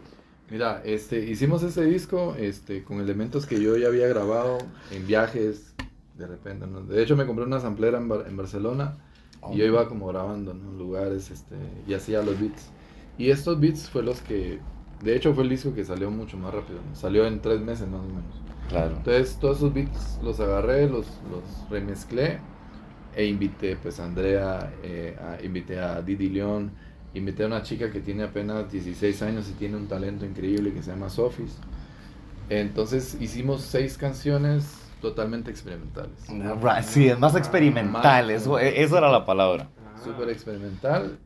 Mira, 0.50 0.80
este, 0.86 1.18
hicimos 1.18 1.62
este 1.62 1.84
disco 1.84 2.34
este, 2.38 2.82
con 2.82 3.00
elementos 3.00 3.44
que 3.44 3.60
yo 3.60 3.76
ya 3.76 3.88
había 3.88 4.06
grabado 4.08 4.56
en 4.90 5.06
viajes, 5.06 5.74
de 6.16 6.26
repente. 6.26 6.66
¿no? 6.66 6.80
De 6.80 7.02
hecho, 7.02 7.16
me 7.16 7.26
compré 7.26 7.44
una 7.44 7.60
samplera 7.60 7.98
en, 7.98 8.08
Bar- 8.08 8.24
en 8.26 8.34
Barcelona 8.38 8.96
y 9.52 9.58
yo 9.58 9.66
iba 9.66 9.86
como 9.88 10.06
grabando 10.06 10.52
en 10.52 10.78
lugares 10.78 11.30
este, 11.30 11.54
y 11.86 11.92
hacía 11.92 12.22
los 12.22 12.40
beats. 12.40 12.70
Y 13.18 13.30
estos 13.30 13.60
beats 13.60 13.90
fue 13.90 14.02
los 14.02 14.20
que, 14.22 14.58
de 15.02 15.16
hecho, 15.16 15.32
fue 15.34 15.44
el 15.44 15.50
disco 15.50 15.74
que 15.74 15.84
salió 15.84 16.10
mucho 16.10 16.36
más 16.36 16.52
rápido. 16.52 16.80
¿no? 16.88 16.94
Salió 16.94 17.26
en 17.26 17.40
tres 17.40 17.60
meses 17.60 17.86
más 17.88 18.00
o 18.00 18.04
menos. 18.06 18.24
Claro. 18.68 18.96
Entonces, 18.96 19.38
todos 19.40 19.58
esos 19.58 19.72
beats 19.72 20.18
los 20.22 20.40
agarré, 20.40 20.88
los, 20.88 21.06
los 21.30 21.70
remezclé 21.70 22.38
e 23.16 23.24
invité 23.26 23.76
pues 23.76 23.98
a 24.00 24.04
Andrea, 24.04 24.72
eh, 24.82 25.16
a- 25.20 25.42
invité 25.44 25.80
a 25.80 26.02
Didi 26.02 26.28
León, 26.28 26.70
invité 27.14 27.44
a 27.44 27.46
una 27.46 27.62
chica 27.62 27.90
que 27.90 28.00
tiene 28.00 28.24
apenas 28.24 28.70
16 28.70 29.22
años 29.22 29.48
y 29.48 29.52
tiene 29.52 29.76
un 29.76 29.86
talento 29.88 30.26
increíble 30.26 30.72
que 30.72 30.82
se 30.82 30.90
llama 30.90 31.08
Sofis. 31.08 31.56
Entonces 32.50 33.16
hicimos 33.20 33.62
seis 33.62 33.96
canciones 33.98 34.78
totalmente 35.00 35.50
experimentales. 35.50 36.12
Right, 36.28 36.82
Sí, 36.82 37.08
es 37.08 37.18
más 37.18 37.34
experimental, 37.36 38.30
eso, 38.30 38.58
e, 38.58 38.82
esa 38.82 38.98
era 38.98 39.10
la 39.10 39.24
palabra. 39.24 39.68
Ah. 39.94 40.00
súper 40.04 40.28
experimental 40.30 41.18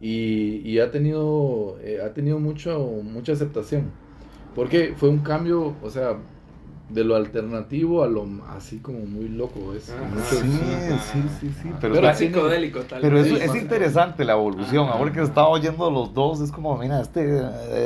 y, 0.00 0.62
y 0.64 0.78
ha 0.80 0.90
tenido 0.90 1.78
eh, 1.82 2.00
ha 2.04 2.12
tenido 2.12 2.38
mucho 2.38 2.78
mucha 3.04 3.32
aceptación. 3.32 3.90
Porque 4.54 4.94
fue 4.96 5.08
un 5.08 5.18
cambio 5.18 5.74
o 5.82 5.90
sea 5.90 6.18
de 6.90 7.04
lo 7.04 7.14
alternativo 7.16 8.02
a 8.02 8.08
lo 8.08 8.26
así 8.56 8.78
como 8.78 8.98
muy 9.00 9.28
loco 9.28 9.72
es 9.76 9.92
mucho- 10.12 10.22
Sí, 10.42 10.48
sí, 11.12 11.22
sí, 11.40 11.50
sí. 11.62 11.70
Pero, 11.80 11.94
Pero 11.94 12.14
psicodélico, 12.14 12.80
tal 12.80 13.00
pero 13.00 13.16
vez. 13.16 13.26
es, 13.26 13.42
es 13.42 13.54
interesante 13.54 14.24
la 14.24 14.32
evolución. 14.32 14.88
Ahora 14.88 15.12
que 15.12 15.22
estaba 15.22 15.48
oyendo 15.48 15.90
los 15.90 16.12
dos, 16.12 16.40
es 16.40 16.50
como, 16.50 16.76
mira, 16.76 17.00
este 17.00 17.40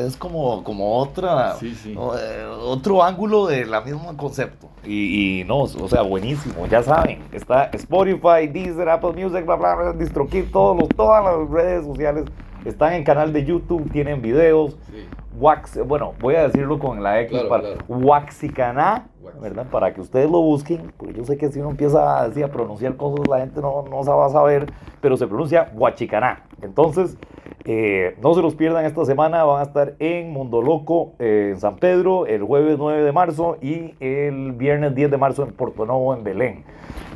es 0.06 0.16
como, 0.16 0.64
como 0.64 0.98
otra, 0.98 1.54
Sí, 1.56 1.74
sí. 1.74 1.92
eh, 1.92 2.46
otro 2.62 3.02
ángulo 3.02 3.46
de 3.46 3.66
la 3.66 3.80
misma 3.82 4.16
concepto. 4.16 4.68
Y, 4.86 5.40
y 5.40 5.44
no, 5.44 5.60
o 5.60 5.88
sea, 5.88 6.02
buenísimo. 6.02 6.66
Ya 6.66 6.82
saben, 6.82 7.20
está 7.32 7.64
Spotify, 7.72 8.46
Deezer, 8.52 8.88
Apple 8.88 9.12
Music, 9.12 9.44
bla, 9.46 9.56
bla, 9.56 9.74
bla, 9.74 9.92
DistroKid, 9.92 10.44
todos 10.52 10.78
los, 10.78 10.88
todas 10.90 11.24
las 11.24 11.48
redes 11.50 11.84
sociales 11.84 12.24
están 12.64 12.94
en 12.94 13.04
canal 13.04 13.32
de 13.32 13.44
YouTube, 13.44 13.90
tienen 13.92 14.22
videos. 14.22 14.76
sí. 14.90 15.04
Wax, 15.38 15.79
bueno, 15.87 16.14
voy 16.20 16.35
a 16.37 16.44
decirlo 16.49 16.79
con 16.79 17.03
la 17.03 17.20
X 17.23 17.31
Claro, 17.33 17.49
para 17.49 17.62
claro. 17.62 17.79
Waxicaná. 17.88 19.07
¿verdad? 19.40 19.66
Para 19.70 19.92
que 19.94 20.01
ustedes 20.03 20.31
lo 20.31 20.40
busquen, 20.40 20.92
porque 20.97 21.14
yo 21.14 21.25
sé 21.25 21.37
que 21.38 21.51
si 21.51 21.59
uno 21.59 21.70
empieza 21.70 22.20
así 22.23 22.42
a 22.42 22.49
pronunciar 22.53 22.94
cosas, 22.97 23.27
la 23.27 23.38
gente 23.38 23.61
no, 23.61 23.83
no 23.90 24.03
se 24.05 24.11
va 24.11 24.27
a 24.27 24.29
saber, 24.29 24.66
pero 25.01 25.16
se 25.16 25.27
pronuncia 25.27 25.70
Huachicaná. 25.75 26.44
Entonces, 26.62 27.16
eh, 27.64 28.16
no 28.23 28.35
se 28.35 28.42
los 28.42 28.55
pierdan 28.55 28.85
esta 28.85 29.05
semana, 29.07 29.42
van 29.44 29.61
a 29.61 29.64
estar 29.64 29.94
en 29.99 30.31
Mundo 30.31 30.61
Loco, 30.62 31.14
eh, 31.18 31.51
en 31.55 31.61
San 31.61 31.77
Pedro, 31.77 32.27
el 32.27 32.42
jueves 32.44 32.77
9 32.79 33.03
de 33.03 33.12
marzo 33.12 33.57
y 33.62 33.94
el 33.99 34.53
viernes 34.53 34.94
10 34.94 35.11
de 35.11 35.16
marzo 35.16 35.42
en 35.42 35.53
Porto 35.53 35.85
Novo, 35.87 36.14
en 36.14 36.23
Belén. 36.23 36.64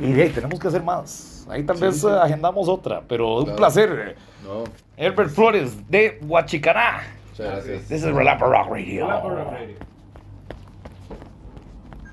Y 0.01 0.11
de 0.11 0.23
ahí 0.23 0.29
tenemos 0.29 0.59
que 0.59 0.67
hacer 0.67 0.83
más. 0.83 1.47
Ahí 1.49 1.63
tal 1.63 1.77
Sí, 1.77 1.83
vez 1.85 2.01
sí. 2.01 2.07
eh, 2.07 2.19
agendamos 2.21 2.67
otra, 2.67 3.01
pero 3.07 3.37
un 3.39 3.55
placer. 3.55 4.15
no 4.43 4.63
Herbert 4.97 5.29
Flores 5.29 5.89
de 5.89 6.19
Huachicaná. 6.27 7.01
Muchas 7.39 7.65
gracias 7.65 7.87
This 7.87 8.03
is 8.03 8.11
Relapper 8.11 8.49
Rock 8.49 8.69
Radio. 8.69 9.07
Por 9.21 9.33
radio. 9.33 9.75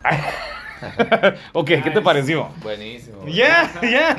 ok, 1.52 1.66
¿qué 1.82 1.90
te 1.90 2.00
pareció? 2.00 2.48
buenísimo 2.62 3.26
Ya, 3.26 3.72
ya. 3.82 4.16